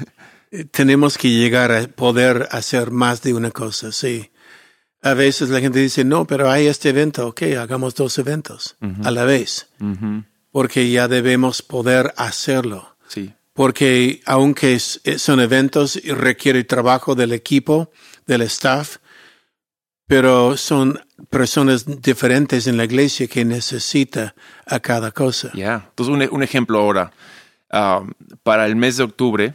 Tenemos 0.72 1.17
que 1.17 1.32
llegar 1.32 1.72
a 1.72 1.88
poder 1.88 2.48
hacer 2.51 2.91
más 2.91 3.24
de 3.24 3.34
una 3.34 3.50
cosa, 3.50 3.91
sí. 3.91 4.29
A 5.09 5.13
veces 5.13 5.49
la 5.49 5.59
gente 5.59 5.79
dice, 5.79 6.03
no, 6.03 6.25
pero 6.25 6.49
hay 6.49 6.67
este 6.67 6.89
evento, 6.89 7.27
ok, 7.27 7.41
hagamos 7.59 7.95
dos 7.95 8.17
eventos 8.17 8.75
a 9.03 9.11
la 9.11 9.23
vez, 9.25 9.69
porque 10.51 10.89
ya 10.89 11.07
debemos 11.07 11.61
poder 11.61 12.13
hacerlo. 12.17 12.95
Sí. 13.07 13.33
Porque 13.53 14.21
aunque 14.25 14.73
es- 14.75 15.01
son 15.17 15.39
eventos 15.39 15.95
y 15.95 16.11
requiere 16.11 16.63
trabajo 16.63 17.15
del 17.15 17.31
equipo, 17.33 17.91
del 18.25 18.41
staff, 18.43 18.97
pero 20.07 20.55
son 20.57 20.99
personas 21.29 21.85
diferentes 22.01 22.67
en 22.67 22.77
la 22.77 22.85
iglesia 22.85 23.27
que 23.27 23.43
necesita 23.43 24.35
a 24.65 24.79
cada 24.79 25.11
cosa. 25.11 25.51
Ya. 25.53 25.85
Entonces, 25.89 26.13
un, 26.29 26.35
un 26.35 26.43
ejemplo 26.43 26.79
ahora. 26.79 27.11
Ah, 27.69 28.01
para 28.43 28.65
el 28.65 28.75
mes 28.77 28.95
de 28.97 29.03
octubre, 29.03 29.53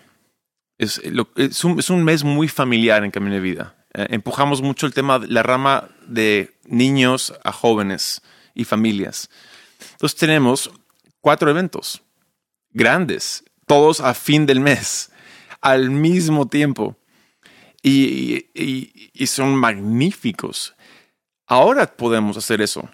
es, 0.79 1.01
lo- 1.11 1.29
es, 1.37 1.65
un, 1.65 1.79
es 1.79 1.89
un 1.89 2.05
mes 2.05 2.25
muy 2.25 2.49
familiar 2.49 3.05
en 3.05 3.11
Camino 3.11 3.35
de 3.35 3.41
Vida. 3.41 3.75
Eh, 3.95 4.07
empujamos 4.11 4.63
mucho 4.63 4.87
el 4.87 4.95
tema 4.95 5.19
de 5.19 5.29
la 5.29 5.43
rama 5.43 5.89
de 6.07 6.55
niños 6.65 7.35
a 7.45 7.53
jóvenes 7.53 8.23
y 8.55 8.65
familias. 8.65 9.29
Entonces, 9.93 10.19
tenemos 10.19 10.71
cuatro 11.21 11.51
eventos 11.51 12.03
grandes, 12.71 13.45
todos 13.67 14.01
a 14.01 14.15
fin 14.15 14.47
del 14.47 14.61
mes, 14.61 15.11
al 15.61 15.91
mismo 15.91 16.47
tiempo. 16.49 16.97
Y, 17.83 18.47
y- 18.55 19.11
y 19.13 19.27
son 19.27 19.57
magníficos. 19.57 20.75
Ahora 21.47 21.87
podemos 21.97 22.37
hacer 22.37 22.63
eso. 22.63 22.89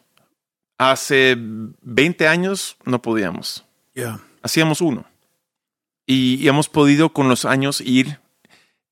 Hace 0.79 1.37
20 1.39 2.27
años 2.27 2.77
no 2.85 3.03
podíamos. 3.03 3.65
Yeah. 3.95 4.21
Hacíamos 4.43 4.81
uno. 4.81 5.05
Y, 6.07 6.37
y 6.37 6.49
hemos 6.49 6.69
podido 6.69 7.13
con 7.13 7.29
los 7.29 7.45
años 7.45 7.81
ir 7.83 8.19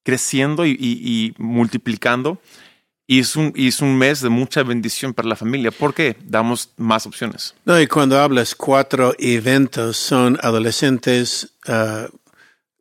creciendo 0.06 0.64
y, 0.64 0.70
y- 0.70 1.00
y 1.04 1.34
multiplicando. 1.36 2.40
Y 3.08 3.20
es, 3.20 3.36
un, 3.36 3.52
y 3.54 3.68
es 3.68 3.80
un 3.82 3.96
mes 3.98 4.20
de 4.20 4.28
mucha 4.30 4.62
bendición 4.62 5.14
para 5.14 5.28
la 5.28 5.36
familia. 5.36 5.70
¿Por 5.70 5.94
qué? 5.94 6.16
Damos 6.24 6.70
más 6.76 7.06
opciones. 7.06 7.54
No, 7.64 7.80
y 7.80 7.86
cuando 7.86 8.18
hablas 8.20 8.54
cuatro 8.54 9.14
eventos, 9.18 9.96
son 9.96 10.38
adolescentes, 10.42 11.52
ah, 11.68 12.06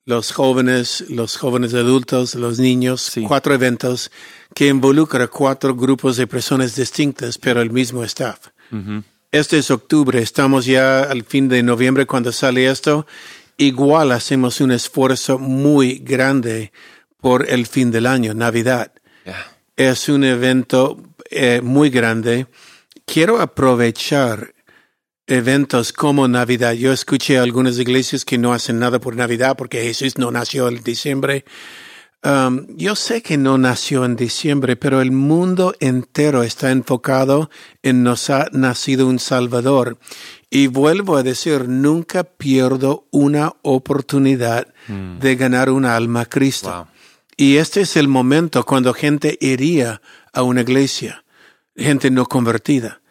los 0.06 0.32
jóvenes, 0.32 1.04
los 1.10 1.38
jóvenes 1.38 1.74
adultos, 1.74 2.36
los 2.36 2.58
niños, 2.60 3.02
Sí. 3.02 3.24
cuatro 3.28 3.54
eventos 3.54 4.12
que 4.56 4.68
involucran 4.68 5.28
cuatro 5.32 5.76
grupos 5.76 6.18
de 6.18 6.26
personas 6.28 6.76
distintas, 6.76 7.38
pero 7.38 7.62
el 7.62 7.72
mismo 7.72 8.04
staff. 8.04 8.48
Este 9.32 9.58
es 9.60 9.70
octubre, 9.72 10.20
estamos 10.22 10.66
ya 10.66 11.04
al 11.04 11.24
fin 11.24 11.48
de 11.50 11.62
noviembre 11.62 12.06
cuando 12.06 12.32
sale 12.32 12.68
esto. 12.70 13.06
Igual 13.58 14.12
hacemos 14.12 14.60
un 14.62 14.72
esfuerzo 14.72 15.38
muy 15.40 16.00
grande 16.00 16.72
por 17.26 17.50
el 17.50 17.66
fin 17.66 17.90
del 17.90 18.06
año, 18.06 18.36
Navidad 18.36 18.92
es 19.76 20.10
un 20.10 20.24
evento 20.24 21.02
eh, 21.32 21.60
muy 21.64 21.90
grande. 21.90 22.46
Quiero 23.04 23.42
aprovechar 23.42 24.54
eventos 25.26 25.92
como 25.92 26.28
Navidad. 26.28 26.74
Yo 26.74 26.94
escuché 26.94 27.40
a 27.40 27.42
algunas 27.42 27.80
iglesias 27.80 28.26
que 28.26 28.38
no 28.38 28.54
hacen 28.54 28.78
nada 28.78 29.00
por 29.00 29.16
Navidad 29.16 29.58
porque 29.58 29.82
Jesús 29.82 30.20
no 30.20 30.30
nació 30.30 30.68
en 30.68 30.84
diciembre. 30.84 31.46
Um, 32.24 32.68
yo 32.78 32.96
sé 32.96 33.24
que 33.24 33.38
no 33.38 33.58
nació 33.58 34.06
en 34.06 34.16
diciembre, 34.16 34.76
pero 34.76 35.02
el 35.02 35.12
mundo 35.12 35.74
entero 35.80 36.44
está 36.44 36.70
enfocado 36.70 37.50
en 37.82 38.04
nos 38.04 38.30
ha 38.30 38.50
nacido 38.52 39.08
un 39.08 39.18
Salvador. 39.18 39.98
Y 40.52 40.68
vuelvo 40.68 41.18
a 41.18 41.24
decir, 41.24 41.68
nunca 41.68 42.24
pierdo 42.24 43.08
una 43.10 43.52
oportunidad 43.64 44.68
de 44.88 45.36
ganar 45.36 45.72
una 45.72 45.96
alma 45.96 46.22
a 46.22 46.26
Cristo. 46.28 46.70
Wow. 46.70 46.95
Y 47.38 47.58
este 47.58 47.82
es 47.82 47.98
el 47.98 48.08
momento 48.08 48.64
cuando 48.64 48.94
gente 48.94 49.38
iría 49.42 50.02
a 50.32 50.42
una 50.44 50.62
iglesia, 50.62 51.26
gente 51.76 52.10
no 52.10 52.26
convertida. 52.26 53.02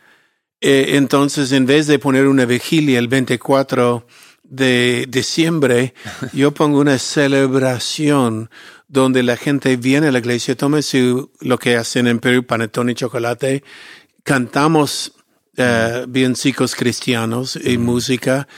Eh, 0.60 0.96
entonces, 0.96 1.52
en 1.52 1.66
vez 1.66 1.86
de 1.86 1.98
poner 1.98 2.26
una 2.26 2.46
vigilia 2.46 2.98
el 2.98 3.08
24 3.08 4.06
de 4.42 5.06
diciembre, 5.10 5.92
yo 6.32 6.52
pongo 6.54 6.80
una 6.80 6.98
celebración 6.98 8.48
donde 8.88 9.22
la 9.22 9.36
gente 9.36 9.76
viene 9.76 10.08
a 10.08 10.12
la 10.12 10.20
iglesia, 10.20 10.56
toma 10.56 10.80
su, 10.80 11.30
lo 11.40 11.58
que 11.58 11.76
hacen 11.76 12.06
en 12.06 12.18
Perú, 12.18 12.46
panetón 12.46 12.88
y 12.88 12.94
chocolate, 12.94 13.62
cantamos 14.22 15.12
eh, 15.58 16.06
villancicos 16.08 16.74
cristianos 16.74 17.58
y 17.62 17.76
música, 17.76 18.48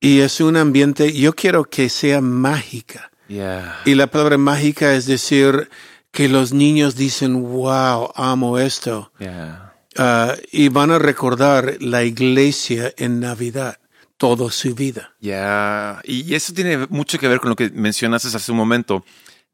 y 0.00 0.18
es 0.18 0.40
un 0.40 0.56
ambiente, 0.56 1.12
yo 1.12 1.32
quiero 1.32 1.62
que 1.62 1.88
sea 1.88 2.20
mágica. 2.20 3.11
Yeah. 3.32 3.80
Y 3.86 3.94
la 3.94 4.08
palabra 4.08 4.36
mágica 4.36 4.94
es 4.94 5.06
decir 5.06 5.70
que 6.10 6.28
los 6.28 6.52
niños 6.52 6.96
dicen, 6.96 7.42
wow, 7.42 8.12
amo 8.14 8.58
esto. 8.58 9.10
Yeah. 9.18 9.72
Ah, 9.96 10.34
y 10.50 10.68
van 10.68 10.90
a 10.90 10.98
recordar 10.98 11.76
la 11.80 12.04
iglesia 12.04 12.92
en 12.96 13.20
Navidad 13.20 13.78
toda 14.18 14.50
su 14.50 14.74
vida. 14.74 15.14
Ya, 15.20 16.00
y 16.04 16.34
eso 16.34 16.52
tiene 16.52 16.86
mucho 16.88 17.18
que 17.18 17.28
ver 17.28 17.40
con 17.40 17.50
lo 17.50 17.56
que 17.56 17.70
mencionaste 17.70 18.28
hace 18.28 18.52
un 18.52 18.58
momento, 18.58 19.04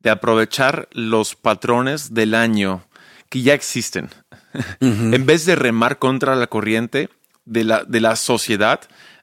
de 0.00 0.10
aprovechar 0.10 0.88
los 0.92 1.34
patrones 1.34 2.12
del 2.12 2.34
año 2.34 2.84
que 3.28 3.42
ya 3.42 3.54
existen. 3.54 4.10
En 4.80 5.24
vez 5.26 5.44
de 5.46 5.54
remar 5.56 5.98
contra 5.98 6.34
la 6.34 6.48
corriente 6.48 7.10
de 7.44 7.64
la, 7.64 7.84
de 7.84 8.00
la 8.00 8.16
sociedad, 8.16 8.80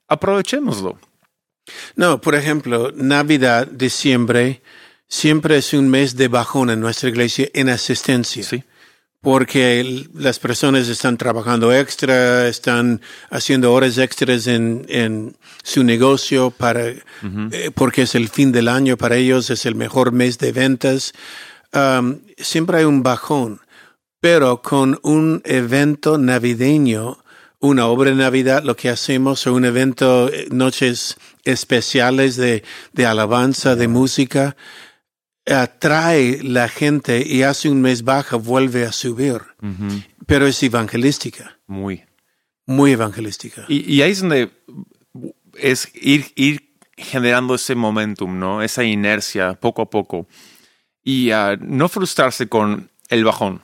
aprovechémoslo. 0.08 0.98
No, 1.96 2.22
por 2.22 2.36
ejemplo, 2.36 2.92
Navidad, 2.96 3.68
diciembre, 3.68 4.62
siempre 5.08 5.58
es 5.58 5.74
un 5.74 5.90
mes 5.90 6.16
de 6.16 6.28
bajón 6.28 6.70
en 6.70 6.80
nuestra 6.80 7.10
iglesia 7.10 7.50
en 7.54 7.70
asistencia. 7.70 8.44
Sí. 8.44 8.64
Porque 9.22 10.06
las 10.14 10.38
personas 10.38 10.88
están 10.88 11.18
trabajando 11.18 11.74
extra, 11.74 12.48
están 12.48 13.02
haciendo 13.32 13.74
horas 13.74 13.98
extras 13.98 14.46
en, 14.46 14.86
en 14.88 15.36
su 15.64 15.84
negocio 15.84 16.52
para, 16.52 16.90
eh, 16.90 17.72
porque 17.74 18.04
es 18.04 18.14
el 18.14 18.30
fin 18.30 18.52
del 18.52 18.68
año 18.68 18.98
para 18.98 19.16
ellos, 19.16 19.50
es 19.50 19.66
el 19.66 19.74
mejor 19.74 20.12
mes 20.12 20.38
de 20.38 20.52
ventas. 20.52 21.14
Um, 21.74 22.20
siempre 22.38 22.78
hay 22.78 22.84
un 22.84 23.02
bajón, 23.02 23.62
pero 24.20 24.62
con 24.62 25.00
un 25.02 25.42
evento 25.44 26.20
navideño, 26.20 27.18
una 27.60 27.88
obra 27.88 28.12
de 28.12 28.18
Navidad, 28.18 28.64
lo 28.64 28.76
que 28.76 28.90
hacemos, 28.90 29.48
o 29.48 29.54
un 29.56 29.66
evento, 29.66 30.30
eh, 30.32 30.48
noches 30.52 31.18
especiales 31.46 32.36
de, 32.36 32.64
de 32.94 33.06
alabanza, 33.06 33.76
de 33.76 33.88
música, 33.88 34.56
atrae 35.46 36.42
la 36.44 36.68
gente 36.68 37.24
y 37.26 37.44
hace 37.44 37.70
un 37.70 37.82
mes 37.82 38.04
baja, 38.04 38.36
vuelve 38.36 38.86
a 38.86 38.92
subir. 38.92 39.42
Pero 40.26 40.48
es 40.48 40.62
evangelística, 40.64 41.60
Muy. 41.68 42.04
muy 42.66 42.92
evangelística. 42.92 43.66
Y, 43.68 43.94
y 43.94 44.02
ahí 44.02 44.12
es 44.12 44.22
donde 44.22 44.52
es 45.54 45.90
ir, 45.94 46.32
ir 46.36 46.76
generando 46.98 47.56
ese 47.56 47.76
momentum, 47.76 48.40
¿no? 48.40 48.62
Esa 48.62 48.84
inercia 48.84 49.54
poco 49.54 49.84
a 49.84 49.90
poco. 49.90 50.28
Y 51.04 51.32
ah, 51.32 51.56
no 51.60 51.88
frustrarse 51.90 52.48
con 52.48 52.90
el 53.10 53.24
bajón, 53.24 53.62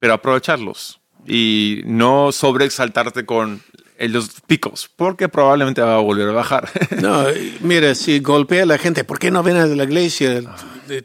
pero 0.00 0.14
aprovecharlos. 0.14 1.00
Y 1.26 1.82
no 1.86 2.32
sobreexaltarte 2.32 3.24
con 3.24 3.62
eh, 3.96 4.08
los 4.08 4.40
picos, 4.46 4.90
porque 4.96 5.28
probablemente 5.28 5.80
va 5.80 5.96
a 5.96 6.00
volver 6.00 6.28
a 6.28 6.32
bajar. 6.32 6.70
No, 7.00 7.24
mira, 7.60 7.94
si 7.94 8.20
golpea 8.20 8.62
a 8.62 8.66
la 8.66 8.78
gente, 8.78 9.04
¿por 9.04 9.18
qué 9.18 9.30
no 9.30 9.42
ven 9.42 9.56
a 9.56 9.66
la 9.66 9.84
iglesia? 9.84 10.42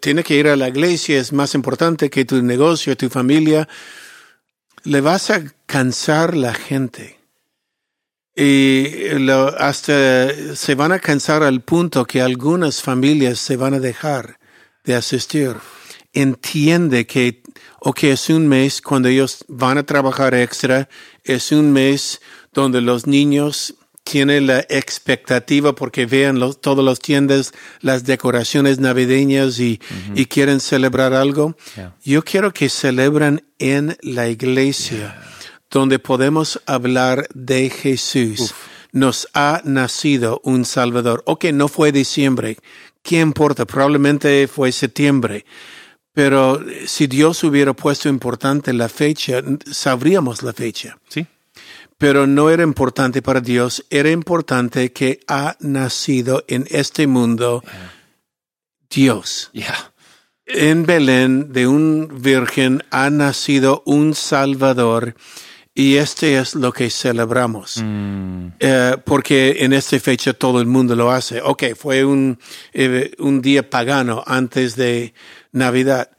tiene 0.01 0.23
que 0.23 0.35
ir 0.35 0.47
a 0.47 0.55
la 0.55 0.67
iglesia, 0.67 1.19
es 1.19 1.31
más 1.31 1.55
importante 1.55 2.09
que 2.09 2.25
tu 2.25 2.41
negocio, 2.41 2.97
tu 2.97 3.09
familia. 3.09 3.67
Le 4.83 5.01
vas 5.01 5.29
a 5.29 5.43
cansar 5.65 6.35
la 6.35 6.53
gente. 6.53 7.19
Y 8.35 9.09
lo, 9.19 9.47
hasta 9.59 10.55
se 10.55 10.75
van 10.75 10.91
a 10.91 10.99
cansar 10.99 11.43
al 11.43 11.61
punto 11.61 12.05
que 12.05 12.21
algunas 12.21 12.81
familias 12.81 13.39
se 13.39 13.57
van 13.57 13.73
a 13.73 13.79
dejar 13.79 14.39
de 14.83 14.95
asistir. 14.95 15.55
Entiende 16.13 17.05
que, 17.05 17.43
o 17.81 17.93
que 17.93 18.11
es 18.11 18.29
un 18.29 18.47
mes 18.47 18.81
cuando 18.81 19.09
ellos 19.09 19.43
van 19.47 19.77
a 19.77 19.83
trabajar 19.83 20.33
extra, 20.33 20.87
es 21.23 21.51
un 21.51 21.71
mes 21.73 22.21
donde 22.53 22.81
los 22.81 23.07
niños 23.07 23.75
tienen 24.03 24.47
la 24.47 24.61
expectativa 24.69 25.75
porque 25.75 26.05
vean 26.07 26.39
los, 26.39 26.59
todas 26.61 26.83
las 26.83 26.99
tiendas, 26.99 27.53
las 27.81 28.05
decoraciones 28.05 28.79
navideñas 28.79 29.59
y, 29.59 29.79
y 30.15 30.25
quieren 30.25 30.59
celebrar 30.59 31.13
algo. 31.13 31.55
Yeah. 31.75 31.95
Yo 32.03 32.23
quiero 32.23 32.51
que 32.51 32.69
celebren 32.69 33.43
en 33.59 33.97
la 34.01 34.27
iglesia, 34.27 35.21
donde 35.69 35.99
podemos 35.99 36.59
hablar 36.65 37.27
de 37.33 37.69
Jesús. 37.69 38.55
Nos 38.91 39.27
ha 39.35 39.61
nacido 39.63 40.41
un 40.43 40.65
Salvador. 40.65 41.21
Ok, 41.27 41.45
no 41.53 41.67
fue 41.67 41.91
diciembre. 41.91 42.57
¿Qué 43.03 43.19
importa? 43.19 43.65
Probablemente 43.65 44.47
fue 44.47 44.71
septiembre. 44.71 45.45
Pero 46.13 46.59
si 46.87 47.05
Dios 47.05 47.43
hubiera 47.43 47.73
puesto 47.73 48.09
importante 48.09 48.73
la 48.73 48.89
fecha, 48.89 49.43
sabríamos 49.71 50.41
la 50.41 50.53
fecha 50.53 50.97
Sí. 51.07 51.27
Pero 51.99 52.25
no 52.25 52.49
era 52.49 52.63
importante 52.63 53.21
para 53.21 53.41
Dios, 53.41 53.85
era 53.89 54.09
importante 54.09 54.91
que 54.93 55.19
ha 55.27 55.57
nacido 55.59 56.45
en 56.47 56.65
este 56.71 57.05
mundo 57.07 57.61
Dios. 58.89 59.49
Yeah. 59.51 59.93
En 60.45 60.85
Belén 60.85 61.51
de 61.51 61.67
un 61.67 62.21
virgen 62.21 62.83
ha 62.89 63.09
nacido 63.09 63.83
un 63.85 64.15
Salvador 64.15 65.13
y 65.75 65.97
este 65.97 66.39
es 66.39 66.55
lo 66.55 66.71
que 66.71 66.89
celebramos. 66.89 67.81
Mm, 67.83 68.47
Eh, 68.59 68.95
porque 69.05 69.57
en 69.59 69.73
esta 69.73 69.99
fecha 69.99 70.33
todo 70.33 70.61
el 70.61 70.67
mundo 70.67 70.95
lo 70.95 71.11
hace. 71.11 71.41
Ok, 71.41 71.75
fue 71.75 72.05
un, 72.05 72.39
eh, 72.73 73.11
un 73.19 73.41
día 73.41 73.69
pagano 73.69 74.23
antes 74.25 74.77
de 74.77 75.13
Navidad. 75.51 76.11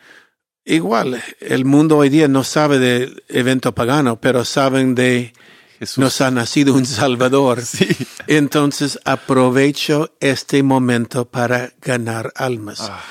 Igual, 0.64 1.22
el 1.40 1.64
mundo 1.64 1.96
hoy 1.96 2.10
día 2.10 2.28
no 2.28 2.44
sabe 2.44 2.78
del 2.78 3.24
evento 3.28 3.74
pagano, 3.74 4.20
pero 4.20 4.44
saben 4.44 4.94
de 4.94 5.32
Jesús. 5.80 5.98
nos 5.98 6.20
ha 6.20 6.30
nacido 6.30 6.74
un 6.74 6.86
Salvador. 6.86 7.62
Sí. 7.64 7.88
Entonces 8.28 9.00
aprovecho 9.04 10.14
este 10.20 10.62
momento 10.62 11.24
para 11.24 11.72
ganar 11.80 12.32
almas. 12.36 12.82
Ah. 12.82 13.02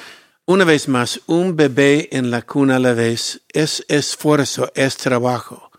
Una 0.46 0.64
vez 0.64 0.88
más, 0.88 1.22
un 1.28 1.56
bebé 1.56 2.10
en 2.12 2.32
la 2.32 2.42
cuna 2.42 2.78
a 2.78 2.80
la 2.80 2.94
vez 2.94 3.42
es 3.50 3.86
esfuerzo, 3.88 4.72
es 4.74 4.98
trabajo. 4.98 5.72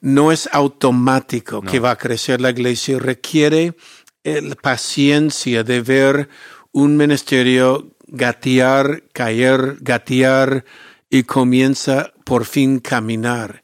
No 0.00 0.32
es 0.32 0.48
automático 0.50 1.62
que 1.62 1.78
va 1.78 1.92
a 1.92 1.98
crecer 1.98 2.40
la 2.40 2.50
iglesia. 2.50 2.98
Requiere 2.98 3.76
la 4.24 4.56
paciencia 4.56 5.62
de 5.62 5.82
ver 5.82 6.28
un 6.72 6.96
ministerio 6.96 7.92
gatear, 8.08 9.04
caer, 9.12 9.76
gatear 9.80 10.64
y 11.08 11.22
comienza 11.22 12.12
por 12.24 12.44
fin 12.44 12.80
caminar. 12.80 13.62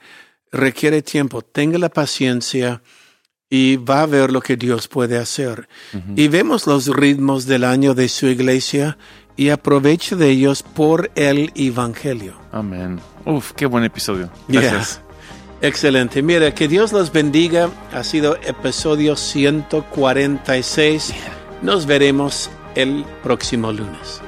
Requiere 0.53 1.03
tiempo. 1.03 1.43
Tenga 1.43 1.79
la 1.79 1.89
paciencia 1.89 2.83
y 3.51 3.77
va 3.77 4.03
a 4.03 4.07
ver 4.07 4.31
lo 4.31 4.41
que 4.41 4.57
Dios 4.57 4.89
puede 4.89 5.19
hacer. 5.19 5.69
Y 6.17 6.29
vemos 6.29 6.67
los 6.67 6.87
ritmos 6.89 7.47
del 7.47 7.65
año 7.65 7.95
de 7.95 8.09
su 8.09 8.27
iglesia 8.27 8.99
y 9.37 9.51
aproveche 9.51 10.17
de 10.17 10.31
ellos 10.31 10.63
por 10.63 11.11
el 11.15 11.53
Evangelio. 11.55 12.37
Amén. 12.53 13.01
Uf, 13.25 13.53
qué 13.53 13.67
buen 13.67 13.85
episodio. 13.85 14.31
Gracias. 14.49 14.97
Yeah. 14.97 15.69
Excelente. 15.69 16.23
Mira, 16.23 16.55
que 16.55 16.69
Dios 16.69 16.93
los 16.93 17.13
bendiga. 17.13 17.71
Ha 17.93 18.05
sido 18.05 18.37
episodio 18.37 19.17
146. 19.17 21.15
Nos 21.63 21.87
veremos 21.87 22.51
el 22.75 23.05
próximo 23.23 23.73
lunes. 23.73 24.23